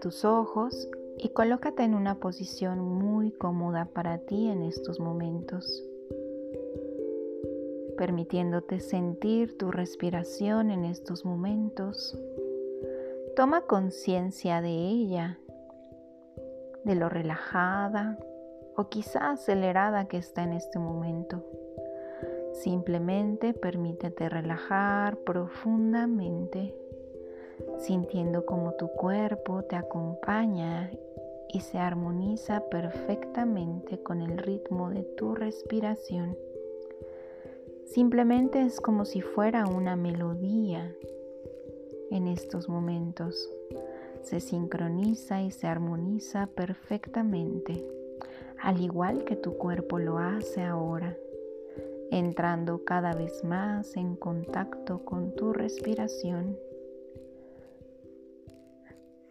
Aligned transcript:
Tus 0.00 0.24
ojos 0.24 0.88
y 1.18 1.28
colócate 1.28 1.84
en 1.84 1.94
una 1.94 2.16
posición 2.16 2.80
muy 2.80 3.30
cómoda 3.30 3.84
para 3.84 4.18
ti 4.18 4.48
en 4.48 4.62
estos 4.62 4.98
momentos, 4.98 5.84
permitiéndote 7.96 8.80
sentir 8.80 9.56
tu 9.56 9.70
respiración 9.70 10.72
en 10.72 10.84
estos 10.84 11.24
momentos. 11.24 12.18
Toma 13.36 13.60
conciencia 13.60 14.60
de 14.60 14.70
ella, 14.70 15.38
de 16.84 16.96
lo 16.96 17.08
relajada 17.08 18.18
o 18.76 18.88
quizá 18.88 19.30
acelerada 19.30 20.08
que 20.08 20.16
está 20.16 20.42
en 20.42 20.54
este 20.54 20.80
momento. 20.80 21.44
Simplemente 22.54 23.54
permítete 23.54 24.28
relajar 24.28 25.18
profundamente, 25.18 26.74
sintiendo 27.82 28.46
como 28.46 28.74
tu 28.74 28.88
cuerpo 28.88 29.64
te 29.64 29.76
acompaña 29.76 30.90
y 31.52 31.60
se 31.60 31.78
armoniza 31.78 32.68
perfectamente 32.70 34.02
con 34.02 34.22
el 34.22 34.38
ritmo 34.38 34.90
de 34.90 35.02
tu 35.02 35.34
respiración. 35.34 36.36
Simplemente 37.86 38.62
es 38.62 38.80
como 38.80 39.04
si 39.04 39.20
fuera 39.20 39.66
una 39.66 39.96
melodía 39.96 40.94
en 42.10 42.28
estos 42.28 42.68
momentos. 42.68 43.50
Se 44.22 44.40
sincroniza 44.40 45.42
y 45.42 45.50
se 45.50 45.66
armoniza 45.66 46.46
perfectamente, 46.46 47.84
al 48.62 48.80
igual 48.80 49.24
que 49.24 49.34
tu 49.34 49.58
cuerpo 49.58 49.98
lo 49.98 50.18
hace 50.18 50.62
ahora, 50.62 51.16
entrando 52.10 52.84
cada 52.84 53.12
vez 53.12 53.42
más 53.44 53.96
en 53.96 54.14
contacto 54.14 55.04
con 55.04 55.34
tu 55.34 55.52
respiración. 55.52 56.56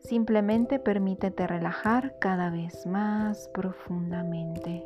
Simplemente 0.03 0.80
permítete 0.80 1.45
relajar 1.45 2.16
cada 2.19 2.49
vez 2.49 2.85
más 2.85 3.47
profundamente. 3.53 4.85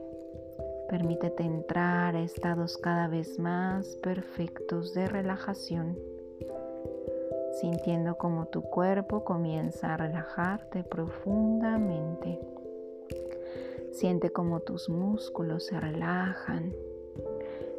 Permítete 0.90 1.44
entrar 1.44 2.16
a 2.16 2.22
estados 2.22 2.78
cada 2.78 3.08
vez 3.08 3.40
más 3.40 3.96
perfectos 4.04 4.94
de 4.94 5.08
relajación, 5.08 5.98
sintiendo 7.60 8.18
como 8.18 8.48
tu 8.48 8.62
cuerpo 8.62 9.24
comienza 9.24 9.94
a 9.94 9.98
relajarte 9.98 10.84
profundamente. 10.84 12.40
Siente 13.94 14.30
como 14.32 14.60
tus 14.60 14.90
músculos 14.90 15.66
se 15.68 15.80
relajan 15.80 16.74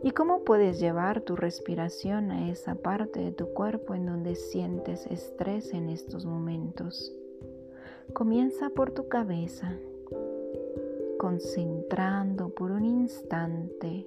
y 0.02 0.10
cómo 0.12 0.42
puedes 0.42 0.80
llevar 0.80 1.20
tu 1.20 1.36
respiración 1.36 2.30
a 2.30 2.50
esa 2.50 2.74
parte 2.76 3.20
de 3.20 3.32
tu 3.32 3.52
cuerpo 3.52 3.94
en 3.94 4.06
donde 4.06 4.34
sientes 4.34 5.06
estrés 5.06 5.74
en 5.74 5.90
estos 5.90 6.24
momentos. 6.24 7.14
Comienza 8.16 8.70
por 8.70 8.92
tu 8.92 9.08
cabeza, 9.08 9.76
concentrando 11.18 12.48
por 12.48 12.70
un 12.70 12.86
instante 12.86 14.06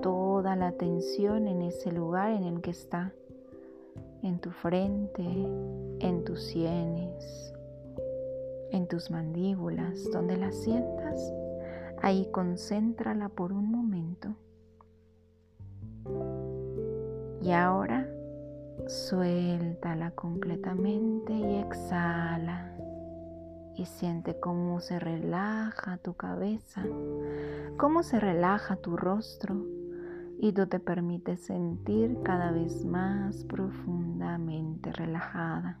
toda 0.00 0.54
la 0.54 0.68
atención 0.68 1.48
en 1.48 1.62
ese 1.62 1.90
lugar 1.90 2.30
en 2.30 2.44
el 2.44 2.60
que 2.60 2.70
está, 2.70 3.12
en 4.22 4.38
tu 4.38 4.52
frente, 4.52 5.24
en 5.24 6.22
tus 6.24 6.40
sienes, 6.40 7.52
en 8.70 8.86
tus 8.86 9.10
mandíbulas, 9.10 10.08
donde 10.12 10.36
la 10.36 10.52
sientas, 10.52 11.32
ahí 12.00 12.28
concéntrala 12.30 13.28
por 13.28 13.52
un 13.52 13.68
momento. 13.72 14.36
Y 17.42 17.50
ahora 17.50 18.11
Suéltala 18.86 20.10
completamente 20.12 21.32
y 21.32 21.58
exhala. 21.58 22.72
Y 23.76 23.86
siente 23.86 24.38
cómo 24.38 24.80
se 24.80 24.98
relaja 24.98 25.96
tu 25.98 26.14
cabeza, 26.14 26.84
cómo 27.76 28.02
se 28.02 28.20
relaja 28.20 28.76
tu 28.76 28.96
rostro 28.96 29.64
y 30.38 30.52
tú 30.52 30.66
te 30.66 30.78
permites 30.78 31.40
sentir 31.40 32.18
cada 32.22 32.50
vez 32.50 32.84
más 32.84 33.44
profundamente 33.44 34.92
relajada. 34.92 35.78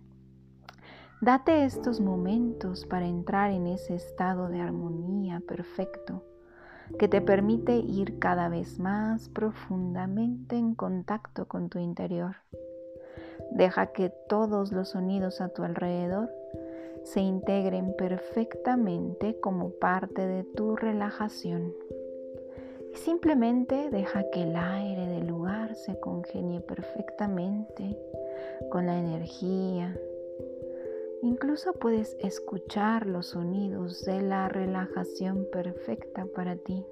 Date 1.20 1.64
estos 1.64 2.00
momentos 2.00 2.86
para 2.86 3.06
entrar 3.06 3.50
en 3.50 3.66
ese 3.66 3.94
estado 3.94 4.48
de 4.48 4.60
armonía 4.60 5.40
perfecto 5.40 6.24
que 6.98 7.08
te 7.08 7.20
permite 7.20 7.76
ir 7.76 8.18
cada 8.18 8.48
vez 8.48 8.78
más 8.78 9.28
profundamente 9.28 10.56
en 10.56 10.74
contacto 10.74 11.46
con 11.46 11.68
tu 11.68 11.78
interior. 11.78 12.36
Deja 13.54 13.88
que 13.88 14.08
todos 14.08 14.72
los 14.72 14.90
sonidos 14.90 15.42
a 15.42 15.50
tu 15.50 15.62
alrededor 15.62 16.30
se 17.04 17.20
integren 17.20 17.94
perfectamente 17.96 19.38
como 19.40 19.70
parte 19.70 20.26
de 20.26 20.44
tu 20.44 20.74
relajación. 20.74 21.74
Y 22.92 22.96
simplemente 22.96 23.90
deja 23.90 24.24
que 24.30 24.44
el 24.44 24.56
aire 24.56 25.06
del 25.06 25.26
lugar 25.26 25.74
se 25.74 26.00
congenie 26.00 26.60
perfectamente 26.60 27.98
con 28.70 28.86
la 28.86 28.98
energía. 28.98 29.98
Incluso 31.22 31.74
puedes 31.74 32.16
escuchar 32.20 33.06
los 33.06 33.26
sonidos 33.26 34.02
de 34.06 34.22
la 34.22 34.48
relajación 34.48 35.46
perfecta 35.52 36.26
para 36.34 36.56
ti. 36.56 36.86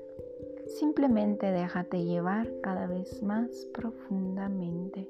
Simplemente 0.66 1.50
déjate 1.52 2.04
llevar 2.04 2.52
cada 2.62 2.86
vez 2.86 3.22
más 3.22 3.66
profundamente 3.72 5.08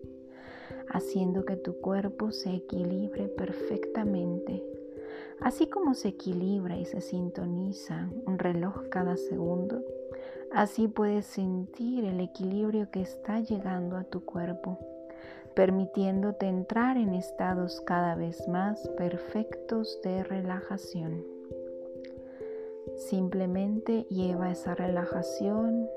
haciendo 0.88 1.44
que 1.44 1.56
tu 1.56 1.80
cuerpo 1.80 2.32
se 2.32 2.54
equilibre 2.54 3.28
perfectamente. 3.28 4.62
Así 5.40 5.68
como 5.68 5.94
se 5.94 6.08
equilibra 6.08 6.76
y 6.76 6.84
se 6.84 7.00
sintoniza 7.00 8.10
un 8.26 8.38
reloj 8.38 8.88
cada 8.90 9.16
segundo, 9.16 9.82
así 10.52 10.86
puedes 10.86 11.24
sentir 11.26 12.04
el 12.04 12.20
equilibrio 12.20 12.90
que 12.90 13.00
está 13.00 13.40
llegando 13.40 13.96
a 13.96 14.04
tu 14.04 14.24
cuerpo, 14.24 14.78
permitiéndote 15.54 16.46
entrar 16.46 16.98
en 16.98 17.14
estados 17.14 17.80
cada 17.80 18.14
vez 18.16 18.46
más 18.48 18.86
perfectos 18.90 19.98
de 20.04 20.24
relajación. 20.24 21.24
Simplemente 22.96 24.02
lleva 24.10 24.50
esa 24.50 24.74
relajación 24.74 25.88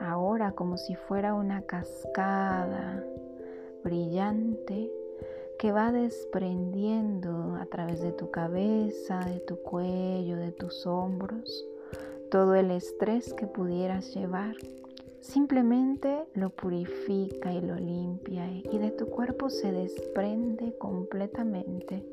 ahora 0.00 0.52
como 0.52 0.76
si 0.76 0.96
fuera 0.96 1.34
una 1.34 1.62
cascada 1.62 3.04
brillante 3.84 4.90
que 5.58 5.70
va 5.70 5.92
desprendiendo 5.92 7.56
a 7.60 7.66
través 7.66 8.00
de 8.00 8.12
tu 8.12 8.30
cabeza, 8.30 9.20
de 9.20 9.40
tu 9.40 9.56
cuello, 9.56 10.36
de 10.36 10.50
tus 10.50 10.86
hombros, 10.86 11.64
todo 12.30 12.54
el 12.54 12.70
estrés 12.70 13.32
que 13.34 13.46
pudieras 13.46 14.14
llevar. 14.14 14.56
Simplemente 15.20 16.24
lo 16.34 16.50
purifica 16.50 17.52
y 17.52 17.60
lo 17.60 17.76
limpia 17.76 18.50
y 18.50 18.78
de 18.78 18.90
tu 18.90 19.06
cuerpo 19.06 19.48
se 19.48 19.70
desprende 19.72 20.76
completamente, 20.76 22.04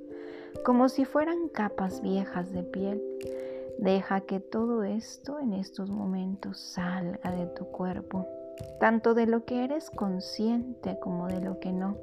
como 0.63 0.87
si 0.87 1.05
fueran 1.05 1.49
capas 1.49 2.01
viejas 2.01 2.53
de 2.53 2.63
piel. 2.63 3.01
Deja 3.79 4.21
que 4.21 4.39
todo 4.39 4.83
esto 4.83 5.39
en 5.39 5.53
estos 5.53 5.89
momentos 5.89 6.59
salga 6.59 7.31
de 7.31 7.47
tu 7.47 7.65
cuerpo 7.65 8.27
tanto 8.79 9.13
de 9.13 9.25
lo 9.25 9.45
que 9.45 9.63
eres 9.63 9.89
consciente 9.89 10.97
como 10.99 11.27
de 11.27 11.41
lo 11.41 11.59
que 11.59 11.71
no. 11.71 11.97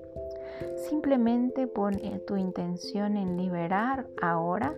Simplemente 0.89 1.67
pon 1.67 1.99
tu 2.27 2.37
intención 2.37 3.17
en 3.17 3.37
liberar 3.37 4.07
ahora 4.21 4.75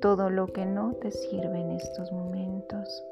todo 0.00 0.30
lo 0.30 0.46
que 0.46 0.66
no 0.66 0.92
te 0.94 1.10
sirve 1.10 1.60
en 1.60 1.72
estos 1.72 2.12
momentos. 2.12 3.04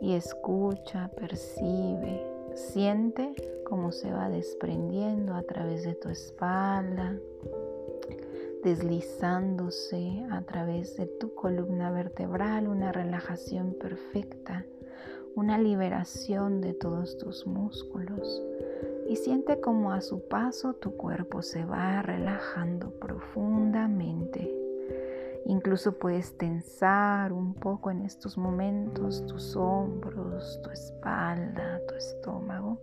Y 0.00 0.14
escucha, 0.14 1.10
percibe, 1.16 2.24
siente 2.54 3.34
cómo 3.68 3.92
se 3.92 4.12
va 4.12 4.28
desprendiendo 4.28 5.34
a 5.34 5.42
través 5.42 5.84
de 5.84 5.94
tu 5.94 6.08
espalda, 6.08 7.16
deslizándose 8.62 10.24
a 10.30 10.42
través 10.42 10.96
de 10.96 11.06
tu 11.06 11.34
columna 11.34 11.90
vertebral, 11.90 12.68
una 12.68 12.92
relajación 12.92 13.74
perfecta 13.74 14.64
una 15.38 15.56
liberación 15.56 16.60
de 16.60 16.74
todos 16.74 17.16
tus 17.16 17.46
músculos 17.46 18.42
y 19.08 19.14
siente 19.14 19.60
como 19.60 19.92
a 19.92 20.00
su 20.00 20.26
paso 20.26 20.74
tu 20.74 20.96
cuerpo 20.96 21.42
se 21.42 21.64
va 21.64 22.02
relajando 22.02 22.90
profundamente. 22.98 24.52
Incluso 25.46 25.96
puedes 25.96 26.36
tensar 26.36 27.32
un 27.32 27.54
poco 27.54 27.92
en 27.92 28.02
estos 28.02 28.36
momentos 28.36 29.24
tus 29.26 29.54
hombros, 29.54 30.60
tu 30.64 30.70
espalda, 30.70 31.82
tu 31.86 31.94
estómago 31.94 32.80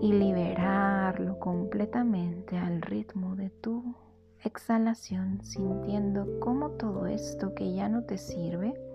y 0.00 0.14
liberarlo 0.14 1.38
completamente 1.38 2.56
al 2.56 2.80
ritmo 2.80 3.36
de 3.36 3.50
tu 3.50 3.94
exhalación, 4.42 5.40
sintiendo 5.42 6.40
cómo 6.40 6.70
todo 6.70 7.06
esto 7.06 7.54
que 7.54 7.74
ya 7.74 7.90
no 7.90 8.04
te 8.04 8.16
sirve 8.16 8.87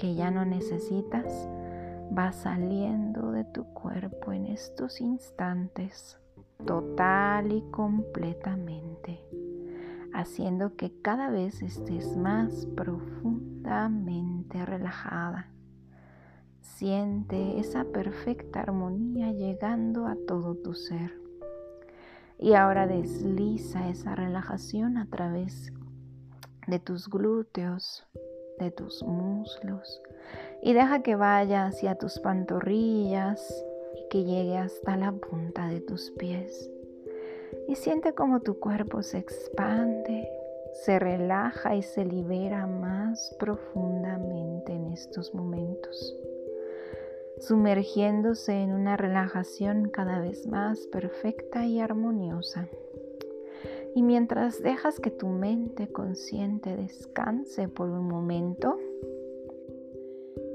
que 0.00 0.14
ya 0.14 0.30
no 0.30 0.46
necesitas 0.46 1.46
va 2.16 2.32
saliendo 2.32 3.32
de 3.32 3.44
tu 3.44 3.64
cuerpo 3.74 4.32
en 4.32 4.46
estos 4.46 4.98
instantes 5.02 6.18
total 6.64 7.52
y 7.52 7.60
completamente. 7.70 9.20
haciendo 10.12 10.74
que 10.74 10.90
cada 11.02 11.30
vez 11.30 11.62
estés 11.62 12.16
más 12.16 12.66
profundamente 12.74 14.66
relajada. 14.66 15.52
Siente 16.60 17.60
esa 17.60 17.84
perfecta 17.84 18.60
armonía 18.60 19.30
llegando 19.30 20.06
a 20.06 20.16
todo 20.26 20.56
tu 20.56 20.74
ser. 20.74 21.12
Y 22.38 22.54
ahora 22.54 22.88
desliza 22.88 23.88
esa 23.88 24.16
relajación 24.16 24.96
a 24.96 25.06
través 25.06 25.72
de 26.66 26.80
tus 26.80 27.08
glúteos, 27.08 28.04
de 28.60 28.70
tus 28.70 29.02
muslos 29.02 30.02
y 30.62 30.72
deja 30.72 31.02
que 31.02 31.16
vaya 31.16 31.66
hacia 31.66 31.96
tus 31.96 32.18
pantorrillas 32.20 33.64
y 33.96 34.08
que 34.10 34.24
llegue 34.24 34.58
hasta 34.58 34.96
la 34.96 35.12
punta 35.12 35.68
de 35.68 35.80
tus 35.80 36.10
pies. 36.12 36.70
Y 37.66 37.74
siente 37.76 38.14
como 38.14 38.40
tu 38.40 38.58
cuerpo 38.58 39.02
se 39.02 39.18
expande, 39.18 40.28
se 40.84 40.98
relaja 40.98 41.74
y 41.74 41.82
se 41.82 42.04
libera 42.04 42.66
más 42.66 43.34
profundamente 43.38 44.72
en 44.72 44.92
estos 44.92 45.34
momentos, 45.34 46.16
sumergiéndose 47.38 48.52
en 48.52 48.72
una 48.72 48.96
relajación 48.96 49.88
cada 49.88 50.20
vez 50.20 50.46
más 50.46 50.78
perfecta 50.92 51.66
y 51.66 51.80
armoniosa. 51.80 52.68
Y 53.94 54.02
mientras 54.02 54.62
dejas 54.62 55.00
que 55.00 55.10
tu 55.10 55.26
mente 55.26 55.88
consciente 55.88 56.76
descanse 56.76 57.68
por 57.68 57.90
un 57.90 58.06
momento, 58.06 58.78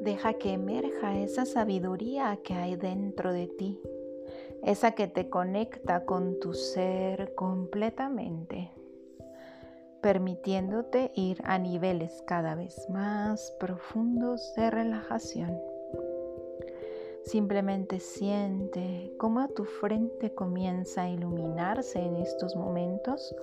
deja 0.02 0.34
que 0.34 0.54
emerja 0.54 1.18
esa 1.18 1.46
sabiduría 1.46 2.40
que 2.44 2.54
hay 2.54 2.76
dentro 2.76 3.34
de 3.34 3.48
ti, 3.48 3.82
esa 4.64 4.92
que 4.92 5.08
te 5.08 5.30
conecta 5.30 6.06
con 6.06 6.40
tu 6.40 6.54
ser 6.54 7.34
completamente, 7.36 8.72
permitiéndote 10.02 11.12
ir 11.16 11.42
a 11.44 11.58
niveles 11.58 12.24
cada 12.26 12.56
vez 12.56 12.88
más 12.90 13.52
profundos 13.60 14.54
de 14.56 14.70
relajación. 14.70 15.75
Simplemente 17.26 18.00
siente 18.00 19.12
cómo 19.18 19.48
tu 19.50 19.66
frente 19.66 20.36
comienza 20.36 21.04
a 21.04 21.10
iluminarse 21.10 22.00
en 22.00 22.18
estos 22.18 22.56
momentos, 22.56 23.36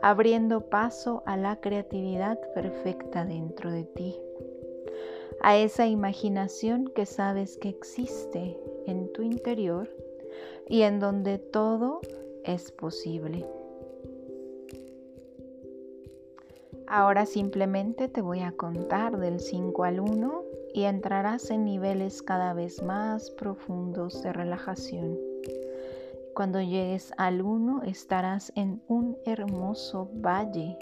abriendo 0.00 0.62
paso 0.62 1.22
a 1.26 1.36
la 1.36 1.60
creatividad 1.60 2.38
perfecta 2.54 3.26
dentro 3.26 3.70
de 3.70 3.84
ti, 3.84 4.16
a 5.42 5.58
esa 5.58 5.86
imaginación 5.86 6.86
que 6.94 7.04
sabes 7.04 7.58
que 7.58 7.68
existe 7.68 8.58
en 8.86 9.12
tu 9.12 9.20
interior 9.20 9.90
y 10.66 10.82
en 10.82 10.98
donde 10.98 11.36
todo 11.36 12.00
es 12.44 12.72
posible. 12.72 13.46
Ahora 16.86 17.26
simplemente 17.26 18.08
te 18.08 18.22
voy 18.22 18.40
a 18.40 18.52
contar 18.52 19.18
del 19.18 19.40
5 19.40 19.84
al 19.84 20.00
1 20.00 20.49
y 20.74 20.84
entrarás 20.84 21.50
en 21.50 21.64
niveles 21.64 22.22
cada 22.22 22.52
vez 22.52 22.82
más 22.82 23.30
profundos 23.30 24.22
de 24.22 24.32
relajación. 24.32 25.18
Cuando 26.34 26.60
llegues 26.60 27.12
al 27.16 27.42
1 27.42 27.82
estarás 27.84 28.52
en 28.54 28.80
un 28.86 29.18
hermoso 29.24 30.08
valle, 30.14 30.78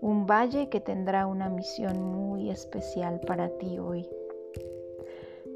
un 0.00 0.26
valle 0.26 0.68
que 0.68 0.80
tendrá 0.80 1.26
una 1.26 1.48
misión 1.48 2.02
muy 2.02 2.50
especial 2.50 3.20
para 3.20 3.48
ti 3.58 3.78
hoy. 3.78 4.08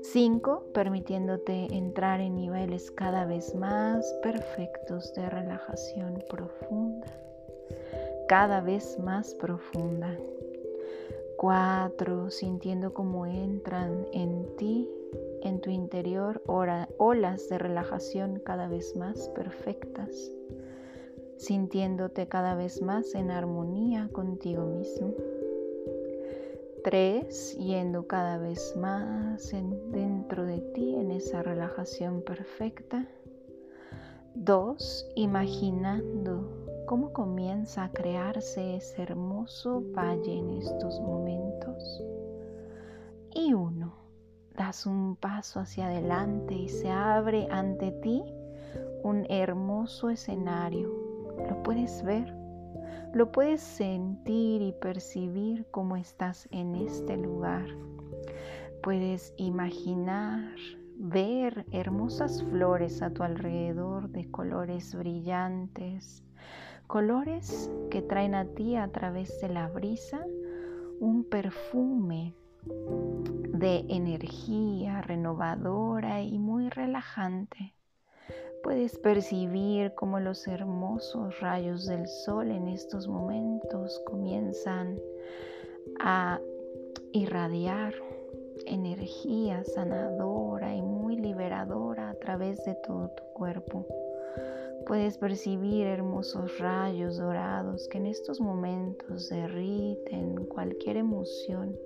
5. 0.03 0.73
Permitiéndote 0.73 1.75
entrar 1.75 2.21
en 2.21 2.35
niveles 2.35 2.91
cada 2.91 3.27
vez 3.27 3.55
más 3.55 4.11
perfectos 4.23 5.13
de 5.15 5.29
relajación 5.29 6.23
profunda, 6.31 7.07
cada 8.29 8.61
vez 8.61 8.99
más 8.99 9.35
profunda. 9.35 10.17
4. 11.41 12.31
Sintiendo 12.31 12.93
cómo 12.93 13.25
entran 13.25 14.07
en 14.13 14.45
ti, 14.57 14.91
en 15.41 15.63
tu 15.63 15.71
interior, 15.71 16.43
olas 16.47 17.49
de 17.49 17.57
relajación 17.57 18.43
cada 18.45 18.69
vez 18.69 18.95
más 18.95 19.31
perfectas, 19.31 20.31
sintiéndote 21.39 22.29
cada 22.29 22.55
vez 22.57 22.83
más 22.83 23.15
en 23.15 23.31
armonía 23.31 24.11
contigo 24.13 24.67
mismo. 24.67 25.15
3. 26.85 27.57
Yendo 27.57 28.07
cada 28.07 28.37
vez 28.37 28.77
más 28.77 29.51
dentro 29.93 30.45
de 30.45 30.61
ti 30.75 30.95
en 30.95 31.11
esa 31.11 31.43
relajación 31.43 32.21
perfecta. 32.21 33.09
2. 34.35 35.13
Imaginando 35.15 36.60
cómo 36.91 37.13
comienza 37.13 37.85
a 37.85 37.93
crearse 37.93 38.75
ese 38.75 39.03
hermoso 39.03 39.81
valle 39.95 40.37
en 40.37 40.51
estos 40.59 41.01
momentos. 41.01 42.03
Y 43.33 43.55
uno, 43.55 43.95
das 44.57 44.87
un 44.87 45.15
paso 45.15 45.61
hacia 45.61 45.87
adelante 45.87 46.53
y 46.53 46.69
se 46.69 46.91
abre 46.91 47.47
ante 47.53 47.93
ti 47.93 48.25
un 49.05 49.25
hermoso 49.31 50.11
escenario. 50.11 50.93
Lo 51.49 51.63
puedes 51.63 52.03
ver, 52.03 52.35
lo 53.15 53.31
puedes 53.31 53.61
sentir 53.61 54.61
y 54.61 54.73
percibir 54.73 55.69
cómo 55.71 55.95
estás 55.95 56.49
en 56.51 56.75
este 56.75 57.17
lugar. 57.17 57.69
Puedes 58.83 59.33
imaginar, 59.37 60.57
ver 60.97 61.67
hermosas 61.71 62.43
flores 62.51 63.01
a 63.01 63.11
tu 63.11 63.23
alrededor 63.23 64.09
de 64.09 64.29
colores 64.29 64.93
brillantes, 64.97 66.25
colores 66.91 67.71
que 67.89 68.03
traen 68.03 68.35
a 68.35 68.45
ti 68.45 68.75
a 68.75 68.89
través 68.89 69.41
de 69.41 69.49
la 69.49 69.69
brisa 69.69 70.27
un 70.99 71.23
perfume 71.23 72.35
de 72.65 73.85
energía 73.89 75.01
renovadora 75.01 76.21
y 76.21 76.37
muy 76.41 76.69
relajante. 76.69 77.75
Puedes 78.65 78.99
percibir 78.99 79.95
cómo 79.95 80.19
los 80.19 80.49
hermosos 80.49 81.39
rayos 81.39 81.87
del 81.87 82.09
sol 82.09 82.51
en 82.51 82.67
estos 82.67 83.07
momentos 83.07 84.03
comienzan 84.05 84.99
a 86.01 86.41
irradiar 87.13 87.95
energía 88.67 89.63
sanadora 89.63 90.75
y 90.75 90.83
muy 90.83 91.17
liberadora 91.17 92.11
a 92.11 92.15
través 92.15 92.65
de 92.65 92.75
todo 92.75 93.11
tu 93.11 93.23
cuerpo. 93.33 93.87
Puedes 94.91 95.19
percibir 95.19 95.87
hermosos 95.87 96.59
rayos 96.59 97.17
dorados 97.17 97.87
que 97.87 97.99
en 97.99 98.07
estos 98.07 98.41
momentos 98.41 99.29
derriten 99.29 100.47
cualquier 100.47 100.97
emoción, 100.97 101.77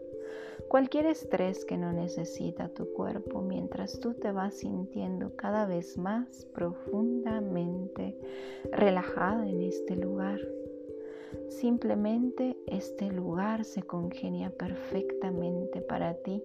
cualquier 0.69 1.05
estrés 1.05 1.67
que 1.67 1.77
no 1.77 1.93
necesita 1.93 2.71
tu 2.71 2.91
cuerpo 2.95 3.43
mientras 3.43 4.01
tú 4.01 4.15
te 4.15 4.33
vas 4.33 4.55
sintiendo 4.55 5.37
cada 5.37 5.67
vez 5.67 5.99
más 5.99 6.47
profundamente 6.55 8.17
relajada 8.73 9.47
en 9.51 9.61
este 9.61 9.97
lugar. 9.97 10.41
Simplemente 11.51 12.57
este 12.67 13.13
lugar 13.13 13.67
se 13.67 13.83
congenia 13.83 14.49
perfectamente 14.49 15.83
para 15.83 16.15
ti. 16.15 16.43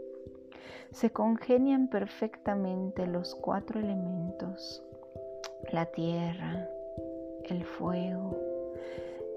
Se 0.92 1.10
congenian 1.10 1.90
perfectamente 1.90 3.08
los 3.08 3.34
cuatro 3.34 3.80
elementos 3.80 4.84
la 5.72 5.86
tierra, 5.86 6.68
el 7.46 7.64
fuego, 7.64 8.38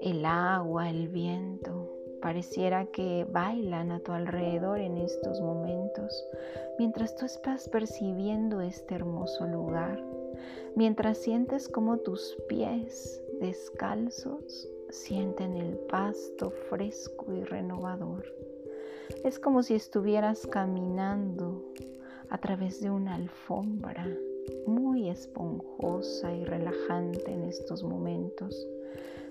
el 0.01 0.25
agua, 0.25 0.89
el 0.89 1.07
viento. 1.07 1.89
Pareciera 2.21 2.85
que 2.85 3.25
bailan 3.29 3.91
a 3.91 3.99
tu 3.99 4.13
alrededor 4.13 4.79
en 4.79 4.97
estos 4.97 5.41
momentos, 5.41 6.25
mientras 6.79 7.15
tú 7.15 7.25
estás 7.25 7.67
percibiendo 7.67 8.61
este 8.61 8.95
hermoso 8.95 9.45
lugar, 9.45 10.01
mientras 10.75 11.17
sientes 11.17 11.67
como 11.67 11.97
tus 11.97 12.37
pies 12.47 13.21
descalzos 13.41 14.69
sienten 14.89 15.55
el 15.55 15.77
pasto 15.89 16.51
fresco 16.69 17.33
y 17.33 17.43
renovador. 17.43 18.25
Es 19.23 19.37
como 19.37 19.63
si 19.63 19.73
estuvieras 19.73 20.47
caminando 20.47 21.63
a 22.29 22.37
través 22.37 22.79
de 22.79 22.89
una 22.89 23.15
alfombra 23.15 24.07
muy 24.67 25.09
esponjosa 25.09 26.33
y 26.33 26.45
relajante 26.45 27.31
en 27.31 27.43
estos 27.43 27.83
momentos. 27.83 28.67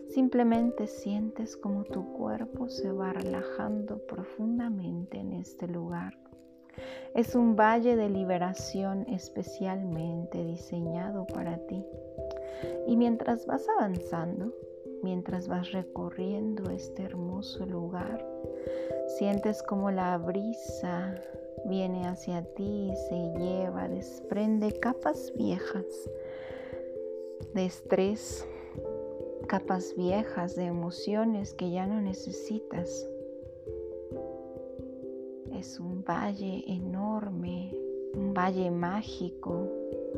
Simplemente 0.09 0.87
sientes 0.87 1.57
como 1.57 1.85
tu 1.85 2.13
cuerpo 2.13 2.69
se 2.69 2.93
va 2.93 3.13
relajando 3.13 3.99
profundamente 4.07 5.19
en 5.19 5.33
este 5.33 5.67
lugar. 5.67 6.19
Es 7.15 7.35
un 7.35 7.57
valle 7.57 7.97
de 7.97 8.09
liberación 8.09 9.07
especialmente 9.09 10.45
diseñado 10.45 11.27
para 11.27 11.59
ti. 11.67 11.85
Y 12.87 12.97
mientras 12.97 13.47
vas 13.47 13.67
avanzando, 13.69 14.53
mientras 15.03 15.49
vas 15.49 15.73
recorriendo 15.73 16.71
este 16.71 17.03
hermoso 17.03 17.67
lugar, 17.67 18.27
sientes 19.19 19.63
como 19.63 19.91
la 19.91 20.17
brisa 20.19 21.15
viene 21.65 22.07
hacia 22.07 22.43
ti, 22.55 22.93
se 23.09 23.33
lleva, 23.39 23.89
desprende 23.89 24.79
capas 24.81 25.33
viejas 25.37 25.85
de 27.55 27.67
estrés, 27.67 28.47
capas 29.47 29.95
viejas 29.97 30.57
de 30.57 30.65
emociones 30.65 31.55
que 31.55 31.71
ya 31.71 31.87
no 31.87 32.01
necesitas. 32.01 33.09
Es 35.53 35.79
un 35.79 36.03
valle 36.05 36.65
enorme, 36.67 37.75
un 38.15 38.33
valle 38.35 38.71
mágico, 38.71 39.69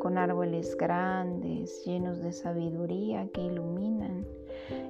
con 0.00 0.18
árboles 0.18 0.76
grandes, 0.76 1.84
llenos 1.84 2.20
de 2.20 2.32
sabiduría 2.32 3.28
que 3.32 3.42
iluminan 3.42 4.26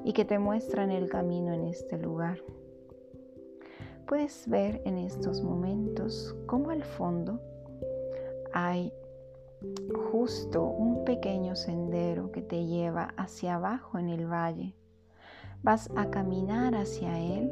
y 0.04 0.12
que 0.12 0.24
te 0.24 0.38
muestran 0.38 0.90
el 0.90 1.08
camino 1.08 1.52
en 1.52 1.64
este 1.64 1.98
lugar. 1.98 2.38
Puedes 4.06 4.46
ver 4.48 4.82
en 4.84 4.98
estos 4.98 5.42
momentos 5.42 6.36
cómo 6.46 6.70
al 6.70 6.84
fondo 6.84 7.40
hay 8.52 8.92
justo 10.12 10.62
un 10.62 11.04
pequeño 11.04 11.56
sendero 11.56 12.30
que 12.30 12.42
te 12.42 12.66
lleva 12.66 13.14
hacia 13.16 13.54
abajo 13.54 13.98
en 13.98 14.10
el 14.10 14.30
valle. 14.30 14.76
Vas 15.62 15.90
a 15.96 16.10
caminar 16.10 16.74
hacia 16.74 17.18
él 17.18 17.50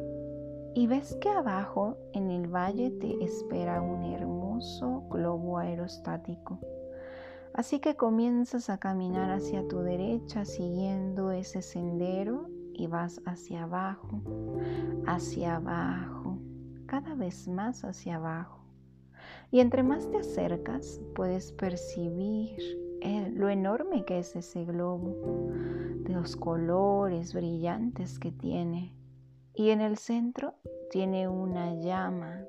y 0.75 0.87
ves 0.87 1.17
que 1.21 1.31
abajo 1.31 1.97
en 2.13 2.31
el 2.31 2.47
valle 2.47 2.91
te 2.91 3.25
espera 3.25 3.81
un 3.81 4.05
hermoso 4.05 5.05
globo 5.09 5.57
aerostático. 5.57 6.59
Así 7.55 7.81
que 7.81 7.97
comienzas 7.97 8.71
a 8.71 8.79
caminar 8.79 9.31
hacia 9.31 9.67
tu 9.69 9.81
derecha 9.81 10.45
siguiendo 10.45 11.31
ese 11.33 11.61
sendero 11.61 12.49
y 12.73 12.87
vas 12.87 13.21
hacia 13.27 13.65
abajo, 13.65 14.23
hacia 15.07 15.57
abajo, 15.57 16.39
cada 16.87 17.15
vez 17.15 17.49
más 17.49 17.85
hacia 17.85 18.17
abajo. 18.17 18.61
Y 19.51 19.61
entre 19.61 19.83
más 19.83 20.11
te 20.11 20.19
acercas, 20.19 21.01
puedes 21.15 21.53
percibir 21.53 22.57
lo 23.35 23.49
enorme 23.49 24.05
que 24.05 24.19
es 24.21 24.35
ese 24.37 24.65
globo, 24.65 25.51
de 26.05 26.13
los 26.13 26.37
colores 26.37 27.35
brillantes 27.35 28.19
que 28.19 28.33
tiene. 28.33 28.95
Y 29.55 29.71
en 29.71 29.81
el 29.81 29.99
centro 29.99 30.55
tiene 30.91 31.29
una 31.29 31.75
llama, 31.75 32.45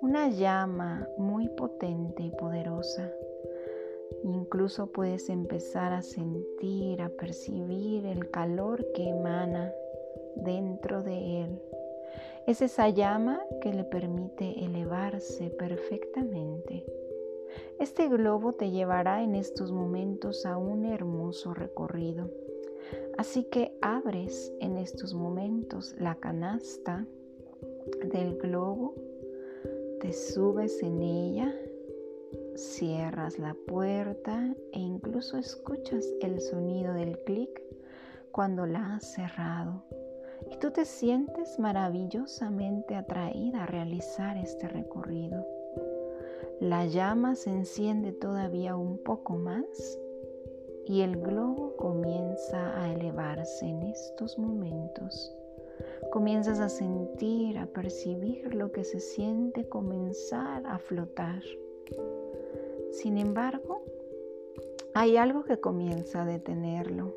una 0.00 0.28
llama 0.28 1.06
muy 1.18 1.48
potente 1.48 2.22
y 2.22 2.30
poderosa. 2.30 3.10
Incluso 4.24 4.88
puedes 4.88 5.28
empezar 5.28 5.92
a 5.92 6.02
sentir, 6.02 7.02
a 7.02 7.08
percibir 7.08 8.06
el 8.06 8.30
calor 8.30 8.86
que 8.92 9.08
emana 9.08 9.72
dentro 10.36 11.02
de 11.02 11.42
él. 11.42 11.62
Es 12.46 12.62
esa 12.62 12.88
llama 12.88 13.40
que 13.60 13.72
le 13.72 13.84
permite 13.84 14.64
elevarse 14.64 15.50
perfectamente. 15.50 16.84
Este 17.78 18.08
globo 18.08 18.52
te 18.52 18.70
llevará 18.70 19.22
en 19.22 19.34
estos 19.34 19.72
momentos 19.72 20.44
a 20.46 20.56
un 20.56 20.84
hermoso 20.84 21.54
recorrido. 21.54 22.30
Así 23.16 23.44
que 23.44 23.76
abres 23.82 24.52
en 24.60 24.76
estos 24.76 25.14
momentos 25.14 25.94
la 25.98 26.14
canasta 26.16 27.06
del 28.12 28.36
globo, 28.38 28.94
te 30.00 30.12
subes 30.12 30.82
en 30.82 31.02
ella, 31.02 31.54
cierras 32.54 33.38
la 33.38 33.54
puerta 33.66 34.54
e 34.72 34.78
incluso 34.78 35.38
escuchas 35.38 36.06
el 36.20 36.40
sonido 36.40 36.94
del 36.94 37.18
clic 37.24 37.62
cuando 38.32 38.66
la 38.66 38.96
has 38.96 39.12
cerrado 39.12 39.84
y 40.50 40.56
tú 40.56 40.70
te 40.70 40.84
sientes 40.84 41.58
maravillosamente 41.58 42.96
atraída 42.96 43.64
a 43.64 43.66
realizar 43.66 44.36
este 44.36 44.68
recorrido. 44.68 45.46
La 46.60 46.86
llama 46.86 47.34
se 47.36 47.50
enciende 47.50 48.12
todavía 48.12 48.76
un 48.76 48.98
poco 48.98 49.34
más 49.34 49.98
y 50.86 51.02
el 51.02 51.20
globo 51.20 51.76
comienza 51.76 52.82
a 52.82 52.92
elevarse 52.92 53.66
en 53.66 53.82
estos 53.84 54.38
momentos. 54.38 55.34
Comienzas 56.10 56.58
a 56.60 56.68
sentir, 56.68 57.56
a 57.58 57.66
percibir 57.66 58.54
lo 58.54 58.72
que 58.72 58.84
se 58.84 59.00
siente 59.00 59.68
comenzar 59.68 60.66
a 60.66 60.78
flotar. 60.78 61.42
Sin 62.92 63.18
embargo, 63.18 63.82
hay 64.94 65.16
algo 65.16 65.44
que 65.44 65.60
comienza 65.60 66.22
a 66.22 66.26
detenerlo 66.26 67.14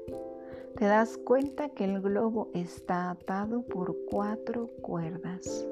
te 0.78 0.86
das 0.86 1.18
cuenta 1.18 1.70
que 1.70 1.86
el 1.86 2.02
globo 2.02 2.50
está 2.56 3.12
atado 3.12 3.62
por 3.62 3.96
cuatro 4.10 4.70
cuerdas. 4.82 5.68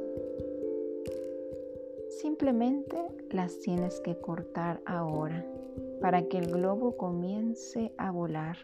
Simplemente 2.22 2.98
las 3.32 3.58
tienes 3.60 4.00
que 4.02 4.20
cortar 4.20 4.80
ahora 4.86 5.44
para 6.02 6.22
que 6.28 6.38
el 6.38 6.52
globo 6.52 6.98
comience 6.98 7.92
a 7.98 8.12
volar. 8.12 8.58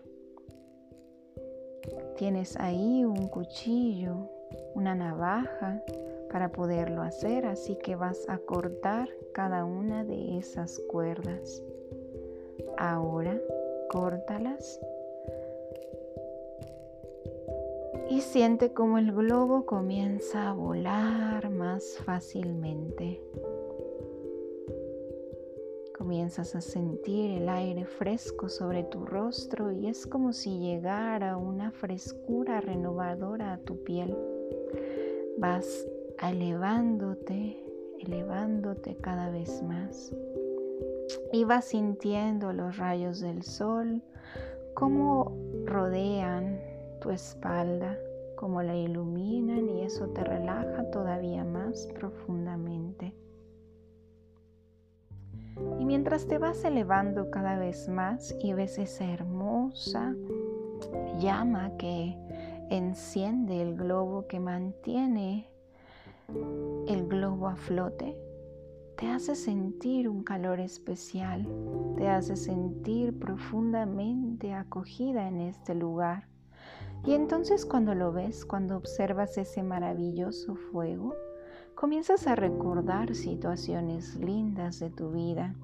Tienes 2.17 2.55
ahí 2.57 3.03
un 3.03 3.27
cuchillo, 3.29 4.29
una 4.75 4.93
navaja 4.93 5.81
para 6.31 6.51
poderlo 6.51 7.01
hacer, 7.01 7.45
así 7.45 7.77
que 7.83 7.95
vas 7.95 8.27
a 8.27 8.37
cortar 8.37 9.09
cada 9.33 9.65
una 9.65 10.03
de 10.03 10.37
esas 10.37 10.79
cuerdas. 10.89 11.63
Ahora, 12.77 13.39
córtalas 13.89 14.79
y 18.09 18.21
siente 18.21 18.73
como 18.73 18.97
el 18.97 19.11
globo 19.11 19.65
comienza 19.65 20.49
a 20.49 20.53
volar 20.53 21.49
más 21.49 21.97
fácilmente. 22.05 23.21
Comienzas 25.97 26.55
a 26.55 26.61
sentir 26.61 27.31
el 27.31 27.49
aire 27.49 27.85
fresco 27.85 28.49
sobre 28.49 28.83
tu 28.83 29.05
rostro 29.05 29.71
y 29.71 29.87
es 29.87 30.07
como 30.07 30.31
si 30.31 30.59
llegara 30.59 31.37
una 31.37 31.71
frescura 31.71 32.61
renovadora 32.61 33.53
a 33.53 33.57
tu 33.57 33.83
piel. 33.83 34.15
Vas 35.37 35.85
elevándote, 36.21 37.63
elevándote 37.99 38.95
cada 38.97 39.29
vez 39.29 39.61
más. 39.63 40.13
Y 41.31 41.43
vas 41.43 41.65
sintiendo 41.65 42.53
los 42.53 42.77
rayos 42.77 43.19
del 43.19 43.43
sol, 43.43 44.01
como 44.73 45.35
rodean 45.65 46.59
tu 47.01 47.11
espalda, 47.11 47.97
como 48.35 48.61
la 48.61 48.75
iluminan 48.75 49.69
y 49.69 49.81
eso 49.81 50.07
te 50.09 50.23
relaja 50.23 50.89
todavía 50.91 51.43
más 51.43 51.87
profundamente. 51.95 53.13
Y 55.79 55.85
mientras 55.85 56.27
te 56.27 56.37
vas 56.37 56.63
elevando 56.63 57.31
cada 57.31 57.57
vez 57.57 57.89
más 57.89 58.35
y 58.39 58.53
ves 58.53 58.77
esa 58.77 59.11
hermosa 59.11 60.15
llama 61.19 61.75
que 61.77 62.15
enciende 62.69 63.61
el 63.61 63.75
globo, 63.75 64.27
que 64.27 64.39
mantiene 64.39 65.49
el 66.87 67.07
globo 67.07 67.47
a 67.47 67.55
flote, 67.55 68.17
te 68.97 69.07
hace 69.07 69.35
sentir 69.35 70.09
un 70.09 70.23
calor 70.23 70.59
especial, 70.59 71.47
te 71.97 72.07
hace 72.07 72.35
sentir 72.35 73.17
profundamente 73.17 74.53
acogida 74.53 75.27
en 75.27 75.41
este 75.41 75.75
lugar 75.75 76.27
y 77.05 77.13
entonces 77.13 77.65
cuando 77.65 77.95
lo 77.95 78.11
ves, 78.11 78.45
cuando 78.45 78.75
observas 78.75 79.37
ese 79.37 79.63
maravilloso 79.63 80.55
fuego, 80.55 81.15
comienzas 81.75 82.27
a 82.27 82.35
recordar 82.35 83.15
situaciones 83.15 84.15
lindas 84.15 84.79
de 84.79 84.89
tu 84.89 85.11
vida. 85.11 85.55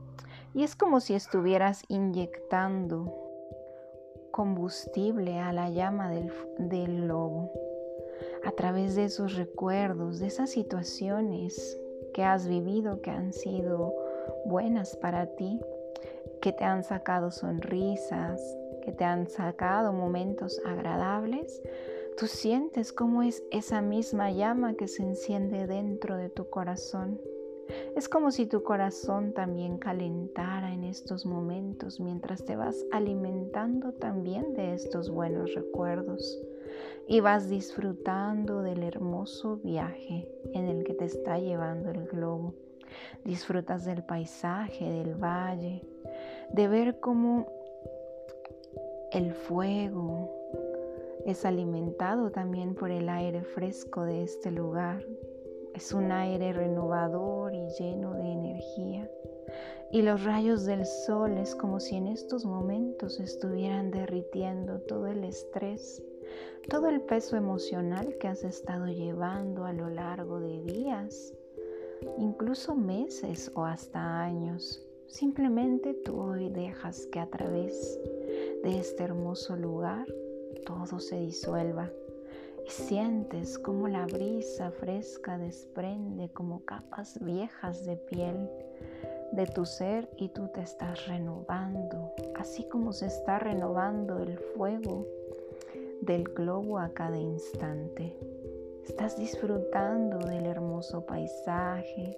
Y 0.53 0.63
es 0.63 0.75
como 0.75 1.00
si 1.00 1.15
estuvieras 1.15 1.84
inyectando 1.88 3.13
combustible 4.32 5.39
a 5.39 5.51
la 5.51 5.70
llama 5.70 6.10
del, 6.10 6.32
del 6.60 7.08
lobo. 7.08 7.51
A 8.45 8.51
través 8.51 8.95
de 8.95 9.05
esos 9.05 9.35
recuerdos, 9.35 10.19
de 10.19 10.27
esas 10.27 10.49
situaciones 10.49 11.79
que 12.13 12.23
has 12.23 12.47
vivido, 12.47 13.01
que 13.01 13.09
han 13.11 13.33
sido 13.33 13.93
buenas 14.45 14.95
para 14.95 15.27
ti, 15.35 15.59
que 16.41 16.51
te 16.51 16.63
han 16.63 16.83
sacado 16.83 17.31
sonrisas, 17.31 18.41
que 18.83 18.91
te 18.91 19.05
han 19.05 19.27
sacado 19.27 19.93
momentos 19.93 20.61
agradables, 20.65 21.61
tú 22.17 22.27
sientes 22.27 22.91
cómo 22.91 23.23
es 23.23 23.43
esa 23.51 23.81
misma 23.81 24.31
llama 24.31 24.75
que 24.75 24.87
se 24.87 25.03
enciende 25.03 25.67
dentro 25.67 26.17
de 26.17 26.29
tu 26.29 26.49
corazón. 26.49 27.19
Es 27.95 28.09
como 28.09 28.31
si 28.31 28.45
tu 28.45 28.61
corazón 28.61 29.33
también 29.33 29.77
calentara 29.77 30.73
en 30.73 30.83
estos 30.83 31.25
momentos 31.25 31.99
mientras 31.99 32.43
te 32.43 32.55
vas 32.55 32.85
alimentando 32.91 33.93
también 33.93 34.53
de 34.53 34.73
estos 34.73 35.09
buenos 35.09 35.53
recuerdos 35.55 36.41
y 37.07 37.19
vas 37.19 37.49
disfrutando 37.49 38.61
del 38.61 38.83
hermoso 38.83 39.57
viaje 39.57 40.27
en 40.53 40.67
el 40.67 40.83
que 40.83 40.93
te 40.93 41.05
está 41.05 41.37
llevando 41.37 41.91
el 41.91 42.05
globo. 42.05 42.53
Disfrutas 43.25 43.85
del 43.85 44.03
paisaje, 44.03 44.89
del 44.89 45.15
valle, 45.15 45.83
de 46.51 46.67
ver 46.67 46.99
cómo 46.99 47.47
el 49.11 49.33
fuego 49.33 50.29
es 51.25 51.45
alimentado 51.45 52.31
también 52.31 52.75
por 52.75 52.91
el 52.91 53.09
aire 53.09 53.43
fresco 53.43 54.03
de 54.03 54.23
este 54.23 54.51
lugar. 54.51 55.05
Es 55.73 55.93
un 55.93 56.11
aire 56.11 56.53
renovador 56.53 57.53
y 57.53 57.67
lleno 57.79 58.13
de 58.13 58.31
energía. 58.31 59.09
Y 59.91 60.01
los 60.01 60.23
rayos 60.23 60.65
del 60.65 60.85
sol 60.85 61.37
es 61.37 61.55
como 61.55 61.79
si 61.79 61.95
en 61.95 62.07
estos 62.07 62.45
momentos 62.45 63.19
estuvieran 63.19 63.91
derritiendo 63.91 64.79
todo 64.81 65.07
el 65.07 65.23
estrés 65.23 66.03
todo 66.69 66.89
el 66.89 67.01
peso 67.01 67.35
emocional 67.35 68.17
que 68.19 68.27
has 68.27 68.43
estado 68.43 68.87
llevando 68.87 69.65
a 69.65 69.73
lo 69.73 69.89
largo 69.89 70.39
de 70.39 70.61
días, 70.61 71.33
incluso 72.17 72.75
meses 72.75 73.51
o 73.55 73.65
hasta 73.65 74.21
años. 74.21 74.81
Simplemente 75.07 75.93
tú 75.93 76.19
hoy 76.19 76.49
dejas 76.49 77.05
que 77.07 77.19
a 77.19 77.27
través 77.27 77.99
de 78.63 78.79
este 78.79 79.03
hermoso 79.03 79.55
lugar 79.55 80.07
todo 80.65 80.99
se 80.99 81.19
disuelva 81.19 81.91
y 82.65 82.69
sientes 82.69 83.59
como 83.59 83.87
la 83.87 84.05
brisa 84.05 84.71
fresca 84.71 85.37
desprende 85.37 86.29
como 86.29 86.63
capas 86.65 87.19
viejas 87.21 87.85
de 87.85 87.97
piel 87.97 88.49
de 89.33 89.47
tu 89.47 89.65
ser 89.65 90.09
y 90.17 90.29
tú 90.29 90.47
te 90.53 90.61
estás 90.61 91.07
renovando, 91.07 92.13
así 92.35 92.67
como 92.69 92.93
se 92.93 93.07
está 93.07 93.39
renovando 93.39 94.19
el 94.19 94.37
fuego 94.37 95.07
del 96.05 96.25
globo 96.25 96.79
a 96.79 96.89
cada 96.89 97.17
instante. 97.17 98.13
Estás 98.83 99.17
disfrutando 99.17 100.19
del 100.19 100.45
hermoso 100.45 101.05
paisaje, 101.05 102.17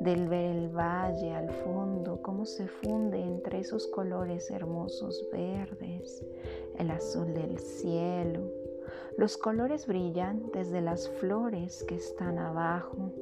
del 0.00 0.26
ver 0.28 0.56
el 0.56 0.68
valle 0.68 1.34
al 1.34 1.50
fondo, 1.50 2.22
cómo 2.22 2.46
se 2.46 2.66
funde 2.66 3.20
entre 3.20 3.58
esos 3.58 3.86
colores 3.88 4.50
hermosos 4.50 5.28
verdes, 5.30 6.24
el 6.78 6.90
azul 6.90 7.34
del 7.34 7.58
cielo, 7.58 8.40
los 9.18 9.36
colores 9.36 9.86
brillantes 9.86 10.70
de 10.70 10.80
las 10.80 11.08
flores 11.20 11.84
que 11.84 11.96
están 11.96 12.38
abajo. 12.38 13.12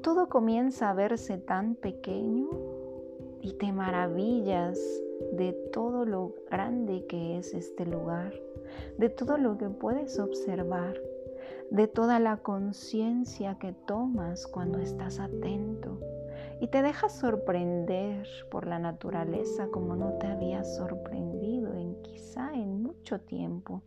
Todo 0.00 0.30
comienza 0.30 0.88
a 0.88 0.94
verse 0.94 1.36
tan 1.36 1.74
pequeño 1.74 2.48
y 3.42 3.52
te 3.54 3.70
maravillas 3.72 4.78
de 5.32 5.52
todo 5.72 6.06
lo 6.06 6.34
grande 6.50 7.04
que 7.06 7.38
es 7.38 7.52
este 7.52 7.84
lugar, 7.84 8.32
de 8.98 9.08
todo 9.08 9.38
lo 9.38 9.58
que 9.58 9.68
puedes 9.68 10.18
observar, 10.18 10.94
de 11.70 11.88
toda 11.88 12.20
la 12.20 12.38
conciencia 12.38 13.58
que 13.58 13.72
tomas 13.72 14.46
cuando 14.46 14.78
estás 14.78 15.18
atento 15.18 15.98
y 16.60 16.68
te 16.68 16.82
dejas 16.82 17.18
sorprender 17.18 18.26
por 18.50 18.66
la 18.66 18.78
naturaleza 18.78 19.66
como 19.68 19.96
no 19.96 20.12
te 20.18 20.26
habías 20.28 20.76
sorprendido 20.76 21.74
en 21.74 22.00
quizá 22.02 22.54
en 22.54 22.82
mucho 22.82 23.20
tiempo. 23.20 23.82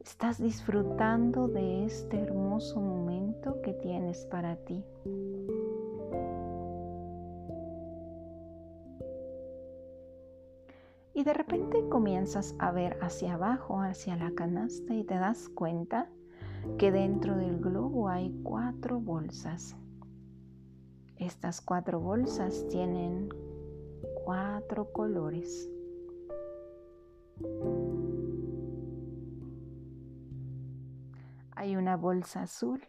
Estás 0.00 0.42
disfrutando 0.42 1.46
de 1.46 1.84
este 1.84 2.18
hermoso 2.18 2.80
momento 2.80 3.62
que 3.62 3.72
tienes 3.72 4.26
para 4.26 4.56
ti. 4.56 4.84
Y 11.22 11.24
de 11.24 11.34
repente 11.34 11.88
comienzas 11.88 12.56
a 12.58 12.72
ver 12.72 12.98
hacia 13.00 13.34
abajo, 13.34 13.80
hacia 13.80 14.16
la 14.16 14.32
canasta 14.32 14.92
y 14.92 15.04
te 15.04 15.14
das 15.14 15.48
cuenta 15.48 16.10
que 16.78 16.90
dentro 16.90 17.36
del 17.36 17.60
globo 17.60 18.08
hay 18.08 18.36
cuatro 18.42 18.98
bolsas. 18.98 19.76
Estas 21.18 21.60
cuatro 21.60 22.00
bolsas 22.00 22.66
tienen 22.70 23.28
cuatro 24.24 24.90
colores. 24.92 25.70
Hay 31.54 31.76
una 31.76 31.96
bolsa 31.96 32.42
azul, 32.42 32.82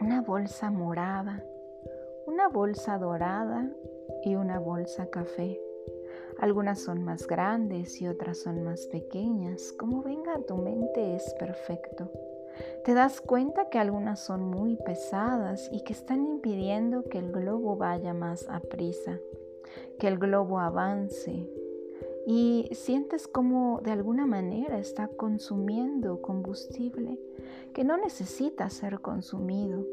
una 0.00 0.22
bolsa 0.22 0.72
morada, 0.72 1.40
una 2.26 2.48
bolsa 2.48 2.98
dorada 2.98 3.70
y 4.24 4.34
una 4.34 4.58
bolsa 4.58 5.08
café. 5.08 5.67
Algunas 6.38 6.80
son 6.80 7.02
más 7.02 7.26
grandes 7.26 8.00
y 8.00 8.08
otras 8.08 8.38
son 8.38 8.62
más 8.62 8.86
pequeñas. 8.86 9.72
Como 9.72 10.02
venga 10.02 10.34
a 10.34 10.42
tu 10.42 10.56
mente 10.56 11.16
es 11.16 11.34
perfecto. 11.38 12.10
Te 12.84 12.94
das 12.94 13.20
cuenta 13.20 13.68
que 13.68 13.78
algunas 13.78 14.20
son 14.20 14.48
muy 14.48 14.76
pesadas 14.76 15.68
y 15.72 15.82
que 15.82 15.92
están 15.92 16.24
impidiendo 16.24 17.04
que 17.04 17.18
el 17.18 17.32
globo 17.32 17.76
vaya 17.76 18.14
más 18.14 18.48
a 18.48 18.60
prisa, 18.60 19.18
que 19.98 20.08
el 20.08 20.18
globo 20.18 20.58
avance. 20.58 21.48
Y 22.26 22.68
sientes 22.72 23.26
como 23.26 23.80
de 23.82 23.92
alguna 23.92 24.26
manera 24.26 24.78
está 24.78 25.08
consumiendo 25.08 26.20
combustible 26.20 27.18
que 27.72 27.84
no 27.84 27.96
necesita 27.96 28.68
ser 28.70 29.00
consumido. 29.00 29.84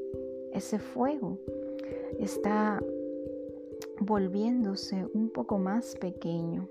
Ese 0.52 0.80
fuego 0.80 1.38
está 2.20 2.84
volviéndose 4.00 5.06
un 5.14 5.30
poco 5.30 5.58
más 5.58 5.96
pequeño. 5.96 6.68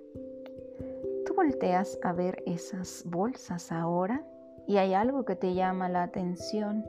Tú 1.26 1.34
volteas 1.34 1.98
a 2.02 2.12
ver 2.12 2.42
esas 2.46 3.02
bolsas 3.06 3.72
ahora 3.72 4.24
y 4.66 4.76
hay 4.76 4.94
algo 4.94 5.24
que 5.24 5.36
te 5.36 5.54
llama 5.54 5.88
la 5.88 6.02
atención, 6.02 6.84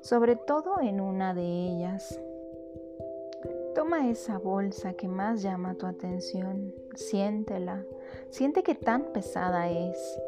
sobre 0.00 0.36
todo 0.36 0.80
en 0.80 1.00
una 1.00 1.34
de 1.34 1.42
ellas. 1.42 2.20
Toma 3.74 4.10
esa 4.10 4.38
bolsa 4.38 4.94
que 4.94 5.08
más 5.08 5.42
llama 5.42 5.74
tu 5.74 5.86
atención, 5.86 6.74
siéntela, 6.94 7.84
siente 8.30 8.62
que 8.62 8.74
tan 8.74 9.12
pesada 9.12 9.70
es, 9.70 10.20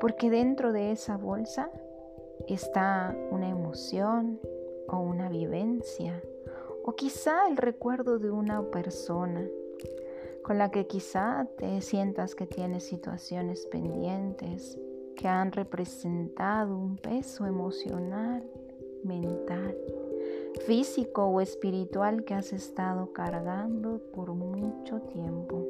porque 0.00 0.30
dentro 0.30 0.72
de 0.72 0.92
esa 0.92 1.16
bolsa 1.16 1.70
está 2.48 3.14
una 3.30 3.48
emoción 3.48 4.40
o 4.88 4.98
una 4.98 5.28
vivencia 5.28 6.22
o 6.84 6.94
quizá 6.94 7.48
el 7.48 7.56
recuerdo 7.56 8.18
de 8.18 8.30
una 8.30 8.62
persona 8.70 9.46
con 10.42 10.58
la 10.58 10.70
que 10.70 10.86
quizá 10.86 11.46
te 11.56 11.80
sientas 11.80 12.34
que 12.34 12.46
tienes 12.46 12.84
situaciones 12.84 13.66
pendientes 13.66 14.78
que 15.16 15.28
han 15.28 15.52
representado 15.52 16.76
un 16.76 16.96
peso 16.96 17.46
emocional, 17.46 18.42
mental, 19.04 19.76
físico 20.66 21.26
o 21.26 21.40
espiritual 21.40 22.24
que 22.24 22.34
has 22.34 22.52
estado 22.52 23.12
cargando 23.12 24.00
por 24.12 24.34
mucho 24.34 25.00
tiempo. 25.02 25.66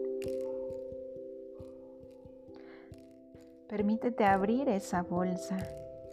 Permítete 3.68 4.24
abrir 4.24 4.68
esa 4.68 5.02
bolsa 5.02 5.58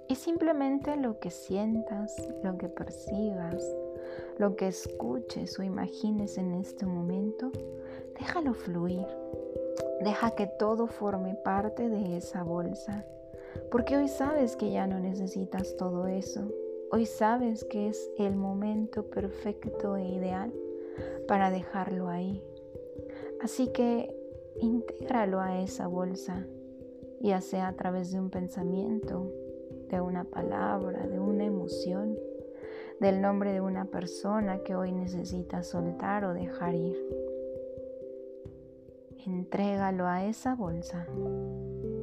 y 0.07 0.15
simplemente 0.15 0.95
lo 0.95 1.19
que 1.19 1.29
sientas, 1.29 2.15
lo 2.43 2.57
que 2.57 2.69
percibas, 2.69 3.63
lo 4.37 4.55
que 4.55 4.67
escuches 4.67 5.59
o 5.59 5.63
imagines 5.63 6.37
en 6.37 6.53
este 6.53 6.85
momento, 6.85 7.51
déjalo 8.17 8.53
fluir. 8.53 9.05
Deja 10.01 10.31
que 10.31 10.47
todo 10.47 10.87
forme 10.87 11.35
parte 11.35 11.89
de 11.89 12.17
esa 12.17 12.43
bolsa, 12.43 13.05
porque 13.69 13.97
hoy 13.97 14.07
sabes 14.07 14.55
que 14.55 14.71
ya 14.71 14.87
no 14.87 14.99
necesitas 14.99 15.75
todo 15.75 16.07
eso. 16.07 16.47
Hoy 16.91 17.05
sabes 17.05 17.65
que 17.65 17.89
es 17.89 18.09
el 18.17 18.35
momento 18.35 19.09
perfecto 19.09 19.97
e 19.97 20.07
ideal 20.07 20.53
para 21.27 21.51
dejarlo 21.51 22.07
ahí. 22.07 22.41
Así 23.41 23.67
que 23.67 24.15
intégralo 24.59 25.39
a 25.39 25.61
esa 25.61 25.87
bolsa, 25.87 26.47
ya 27.19 27.41
sea 27.41 27.67
a 27.67 27.75
través 27.75 28.11
de 28.11 28.19
un 28.19 28.29
pensamiento, 28.29 29.31
de 29.89 30.01
una 30.01 30.23
palabra, 30.23 31.07
de 31.07 31.19
una 31.19 31.45
emoción 31.45 32.17
del 32.99 33.21
nombre 33.21 33.53
de 33.53 33.61
una 33.61 33.85
persona 33.85 34.59
que 34.59 34.75
hoy 34.75 34.91
necesita 34.91 35.63
soltar 35.63 36.25
o 36.25 36.33
dejar 36.33 36.75
ir. 36.75 36.97
Entrégalo 39.25 40.07
a 40.07 40.25
esa 40.25 40.55
bolsa 40.55 41.05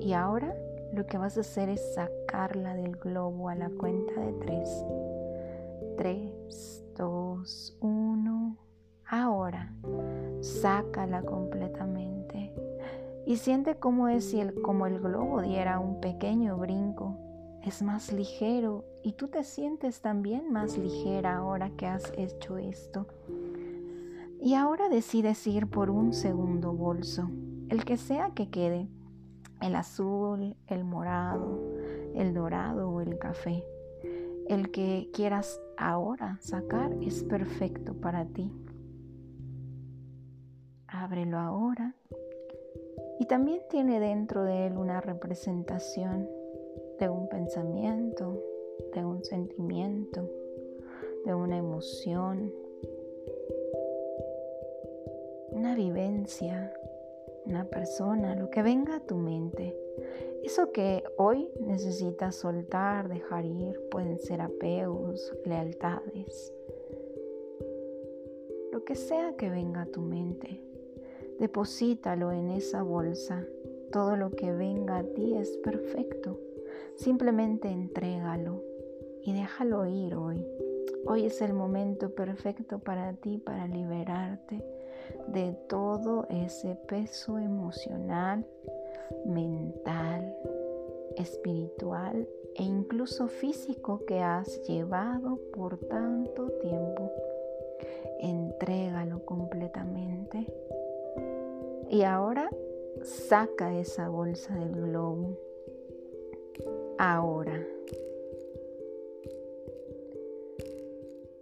y 0.00 0.12
ahora 0.12 0.54
lo 0.92 1.06
que 1.06 1.18
vas 1.18 1.36
a 1.36 1.40
hacer 1.40 1.68
es 1.68 1.94
sacarla 1.94 2.74
del 2.74 2.96
globo 2.96 3.48
a 3.48 3.54
la 3.54 3.68
cuenta 3.70 4.20
de 4.20 4.32
tres. 4.34 4.84
Tres, 5.96 6.84
dos, 6.96 7.76
uno. 7.80 8.56
Ahora, 9.08 9.72
sácala 10.40 11.22
completamente 11.22 12.52
y 13.26 13.36
siente 13.36 13.76
cómo 13.76 14.08
es 14.08 14.30
si 14.30 14.40
el, 14.40 14.60
como 14.62 14.86
el 14.86 15.00
globo 15.00 15.42
diera 15.42 15.78
un 15.78 16.00
pequeño 16.00 16.56
brinco 16.56 17.16
es 17.62 17.82
más 17.82 18.12
ligero 18.12 18.84
y 19.06 19.12
tú 19.12 19.28
te 19.28 19.44
sientes 19.44 20.00
también 20.00 20.50
más 20.50 20.76
ligera 20.76 21.36
ahora 21.36 21.70
que 21.76 21.86
has 21.86 22.12
hecho 22.16 22.58
esto. 22.58 23.06
Y 24.40 24.54
ahora 24.54 24.88
decides 24.88 25.46
ir 25.46 25.68
por 25.68 25.90
un 25.90 26.12
segundo 26.12 26.72
bolso, 26.72 27.30
el 27.68 27.84
que 27.84 27.98
sea 27.98 28.30
que 28.30 28.50
quede, 28.50 28.88
el 29.62 29.76
azul, 29.76 30.56
el 30.66 30.82
morado, 30.82 31.60
el 32.16 32.34
dorado 32.34 32.90
o 32.90 33.00
el 33.00 33.16
café. 33.16 33.64
El 34.48 34.72
que 34.72 35.08
quieras 35.14 35.60
ahora 35.76 36.38
sacar 36.40 36.92
es 37.00 37.22
perfecto 37.22 37.94
para 37.94 38.24
ti. 38.24 38.50
Ábrelo 40.88 41.38
ahora. 41.38 41.94
Y 43.20 43.26
también 43.26 43.60
tiene 43.70 44.00
dentro 44.00 44.42
de 44.42 44.66
él 44.66 44.76
una 44.76 45.00
representación 45.00 46.28
de 46.98 47.08
un 47.08 47.28
pensamiento, 47.28 48.42
de 48.94 49.04
un 49.04 49.24
sentimiento, 49.24 50.28
de 51.24 51.34
una 51.34 51.58
emoción, 51.58 52.52
una 55.50 55.74
vivencia, 55.74 56.72
una 57.44 57.64
persona, 57.64 58.34
lo 58.34 58.50
que 58.50 58.62
venga 58.62 58.96
a 58.96 59.00
tu 59.00 59.16
mente. 59.16 59.76
Eso 60.42 60.70
que 60.72 61.02
hoy 61.16 61.50
necesitas 61.60 62.36
soltar, 62.36 63.08
dejar 63.08 63.44
ir, 63.44 63.80
pueden 63.90 64.18
ser 64.18 64.40
apegos, 64.40 65.32
lealtades, 65.44 66.52
lo 68.72 68.84
que 68.84 68.94
sea 68.94 69.34
que 69.36 69.50
venga 69.50 69.82
a 69.82 69.86
tu 69.86 70.02
mente. 70.02 70.60
Deposítalo 71.38 72.32
en 72.32 72.50
esa 72.50 72.82
bolsa. 72.82 73.46
Todo 73.90 74.16
lo 74.16 74.30
que 74.30 74.52
venga 74.52 74.98
a 74.98 75.04
ti 75.04 75.34
es 75.34 75.56
perfecto. 75.58 76.38
Simplemente 76.96 77.68
entrégalo 77.68 78.62
y 79.22 79.32
déjalo 79.32 79.86
ir 79.86 80.14
hoy. 80.14 80.46
Hoy 81.06 81.26
es 81.26 81.40
el 81.42 81.52
momento 81.52 82.14
perfecto 82.14 82.78
para 82.78 83.12
ti 83.14 83.38
para 83.38 83.66
liberarte 83.66 84.64
de 85.28 85.52
todo 85.68 86.26
ese 86.30 86.74
peso 86.88 87.38
emocional, 87.38 88.44
mental, 89.24 90.36
espiritual 91.16 92.28
e 92.54 92.62
incluso 92.62 93.28
físico 93.28 94.04
que 94.06 94.20
has 94.20 94.62
llevado 94.66 95.38
por 95.52 95.78
tanto 95.78 96.50
tiempo. 96.60 97.10
Entrégalo 98.20 99.24
completamente. 99.24 100.46
Y 101.90 102.02
ahora 102.02 102.48
saca 103.02 103.78
esa 103.78 104.08
bolsa 104.08 104.54
del 104.54 104.72
globo. 104.72 105.45
Ahora. 106.98 107.62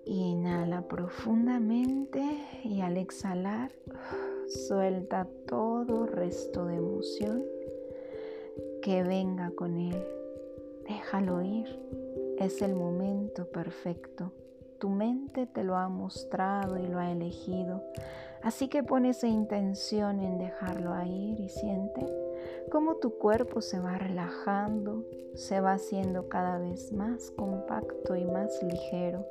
Inhala 0.05 0.83
profundamente 0.89 2.23
y 2.65 2.81
al 2.81 2.97
exhalar 2.97 3.71
suelta 4.49 5.29
todo 5.47 6.07
resto 6.07 6.67
de 6.67 6.77
emoción 6.77 7.45
que 8.83 9.05
venga 9.05 9.53
con 9.53 9.79
él. 9.79 10.05
Déjalo 10.89 11.41
ir. 11.43 11.69
Es 12.39 12.61
el 12.61 12.75
momento 12.75 13.47
perfecto. 13.47 14.33
Tu 14.81 14.89
mente 14.89 15.47
te 15.47 15.63
lo 15.63 15.77
ha 15.77 15.89
mostrado 15.89 16.79
y 16.79 16.87
lo 16.89 16.99
ha 16.99 17.13
elegido. 17.13 17.85
Así 18.43 18.69
que 18.69 18.83
pon 18.83 19.07
esa 19.07 19.29
intención 19.29 20.21
en 20.21 20.39
dejarlo 20.39 20.93
ir 21.07 21.41
y 21.41 21.49
siente 21.49 22.24
cómo 22.71 22.97
tu 22.97 23.19
cuerpo 23.19 23.61
se 23.61 23.79
va 23.81 23.99
relajando, 23.99 25.05
se 25.35 25.61
va 25.61 25.73
haciendo 25.73 26.29
cada 26.29 26.59
vez 26.59 26.93
más 26.93 27.31
compacto 27.33 28.17
y 28.17 28.25
más 28.25 28.63
ligero 28.63 29.25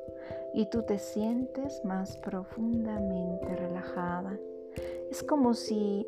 y 0.53 0.67
tú 0.67 0.83
te 0.83 0.99
sientes 0.99 1.83
más 1.83 2.17
profundamente 2.17 3.55
relajada. 3.55 4.37
Es 5.09 5.23
como 5.23 5.53
si 5.53 6.07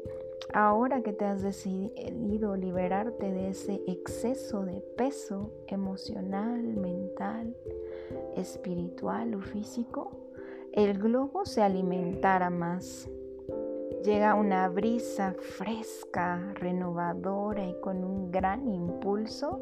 ahora 0.53 1.01
que 1.01 1.13
te 1.13 1.25
has 1.25 1.41
decidido 1.41 2.55
liberarte 2.55 3.31
de 3.31 3.49
ese 3.49 3.81
exceso 3.87 4.63
de 4.63 4.81
peso 4.97 5.51
emocional, 5.67 6.61
mental, 6.61 7.55
espiritual 8.35 9.35
o 9.35 9.41
físico, 9.41 10.11
el 10.71 10.97
globo 10.99 11.45
se 11.45 11.61
alimentara 11.61 12.49
más. 12.49 13.09
Llega 14.05 14.35
una 14.35 14.69
brisa 14.69 15.33
fresca, 15.57 16.53
renovadora 16.53 17.65
y 17.65 17.73
con 17.81 18.03
un 18.03 18.29
gran 18.29 18.67
impulso 18.67 19.59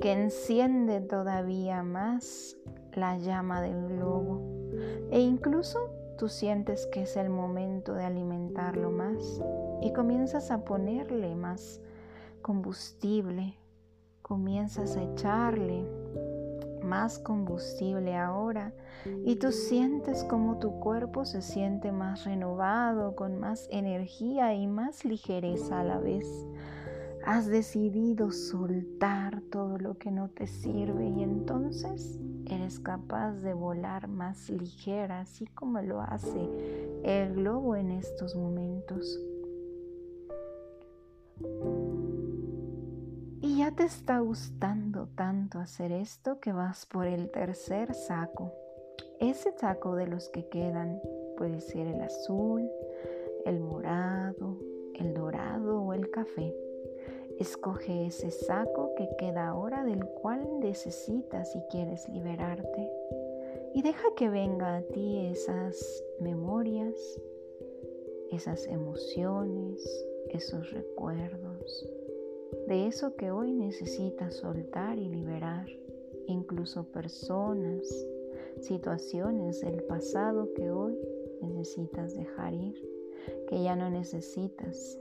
que 0.00 0.10
enciende 0.10 1.02
todavía 1.02 1.82
más 1.82 2.56
la 2.94 3.18
llama 3.18 3.60
del 3.60 3.88
globo. 3.88 4.40
E 5.10 5.20
incluso 5.20 5.90
tú 6.16 6.30
sientes 6.30 6.86
que 6.86 7.02
es 7.02 7.14
el 7.18 7.28
momento 7.28 7.92
de 7.92 8.06
alimentarlo 8.06 8.90
más 8.90 9.42
y 9.82 9.92
comienzas 9.92 10.50
a 10.50 10.64
ponerle 10.64 11.34
más 11.34 11.82
combustible, 12.40 13.54
comienzas 14.22 14.96
a 14.96 15.02
echarle 15.02 15.84
más 16.84 17.18
combustible 17.18 18.16
ahora 18.16 18.72
y 19.24 19.36
tú 19.36 19.52
sientes 19.52 20.24
como 20.24 20.58
tu 20.58 20.78
cuerpo 20.80 21.24
se 21.24 21.42
siente 21.42 21.92
más 21.92 22.24
renovado, 22.24 23.16
con 23.16 23.38
más 23.38 23.68
energía 23.70 24.54
y 24.54 24.66
más 24.66 25.04
ligereza 25.04 25.80
a 25.80 25.84
la 25.84 25.98
vez. 25.98 26.26
Has 27.26 27.46
decidido 27.46 28.30
soltar 28.30 29.40
todo 29.50 29.78
lo 29.78 29.96
que 29.96 30.10
no 30.10 30.28
te 30.28 30.46
sirve 30.46 31.08
y 31.08 31.22
entonces 31.22 32.20
eres 32.46 32.78
capaz 32.80 33.32
de 33.32 33.54
volar 33.54 34.08
más 34.08 34.50
ligera, 34.50 35.20
así 35.20 35.46
como 35.46 35.80
lo 35.80 36.00
hace 36.00 36.48
el 37.02 37.34
globo 37.34 37.76
en 37.76 37.90
estos 37.92 38.36
momentos. 38.36 39.18
Y 43.54 43.58
ya 43.58 43.70
te 43.70 43.84
está 43.84 44.18
gustando 44.18 45.06
tanto 45.14 45.60
hacer 45.60 45.92
esto 45.92 46.40
que 46.40 46.52
vas 46.52 46.86
por 46.86 47.06
el 47.06 47.30
tercer 47.30 47.94
saco. 47.94 48.52
Ese 49.20 49.52
saco 49.52 49.94
de 49.94 50.08
los 50.08 50.28
que 50.30 50.48
quedan 50.48 51.00
puede 51.36 51.60
ser 51.60 51.86
el 51.86 52.00
azul, 52.00 52.68
el 53.44 53.60
morado, 53.60 54.58
el 54.96 55.14
dorado 55.14 55.82
o 55.82 55.92
el 55.92 56.10
café. 56.10 56.52
Escoge 57.38 58.06
ese 58.06 58.32
saco 58.32 58.92
que 58.96 59.08
queda 59.18 59.46
ahora 59.46 59.84
del 59.84 60.04
cual 60.04 60.58
necesitas 60.58 61.52
si 61.52 61.60
quieres 61.70 62.08
liberarte 62.08 62.90
y 63.72 63.82
deja 63.82 64.02
que 64.16 64.30
venga 64.30 64.78
a 64.78 64.82
ti 64.82 65.26
esas 65.26 66.02
memorias, 66.18 66.96
esas 68.32 68.66
emociones, 68.66 69.80
esos 70.30 70.72
recuerdos, 70.72 71.93
de 72.68 72.86
eso 72.86 73.14
que 73.16 73.30
hoy 73.30 73.52
necesitas 73.52 74.34
soltar 74.34 74.98
y 74.98 75.08
liberar, 75.08 75.66
incluso 76.26 76.84
personas, 76.84 78.06
situaciones 78.60 79.60
del 79.60 79.82
pasado 79.84 80.52
que 80.54 80.70
hoy 80.70 80.98
necesitas 81.42 82.14
dejar 82.14 82.54
ir, 82.54 82.74
que 83.48 83.62
ya 83.62 83.76
no 83.76 83.90
necesitas 83.90 84.98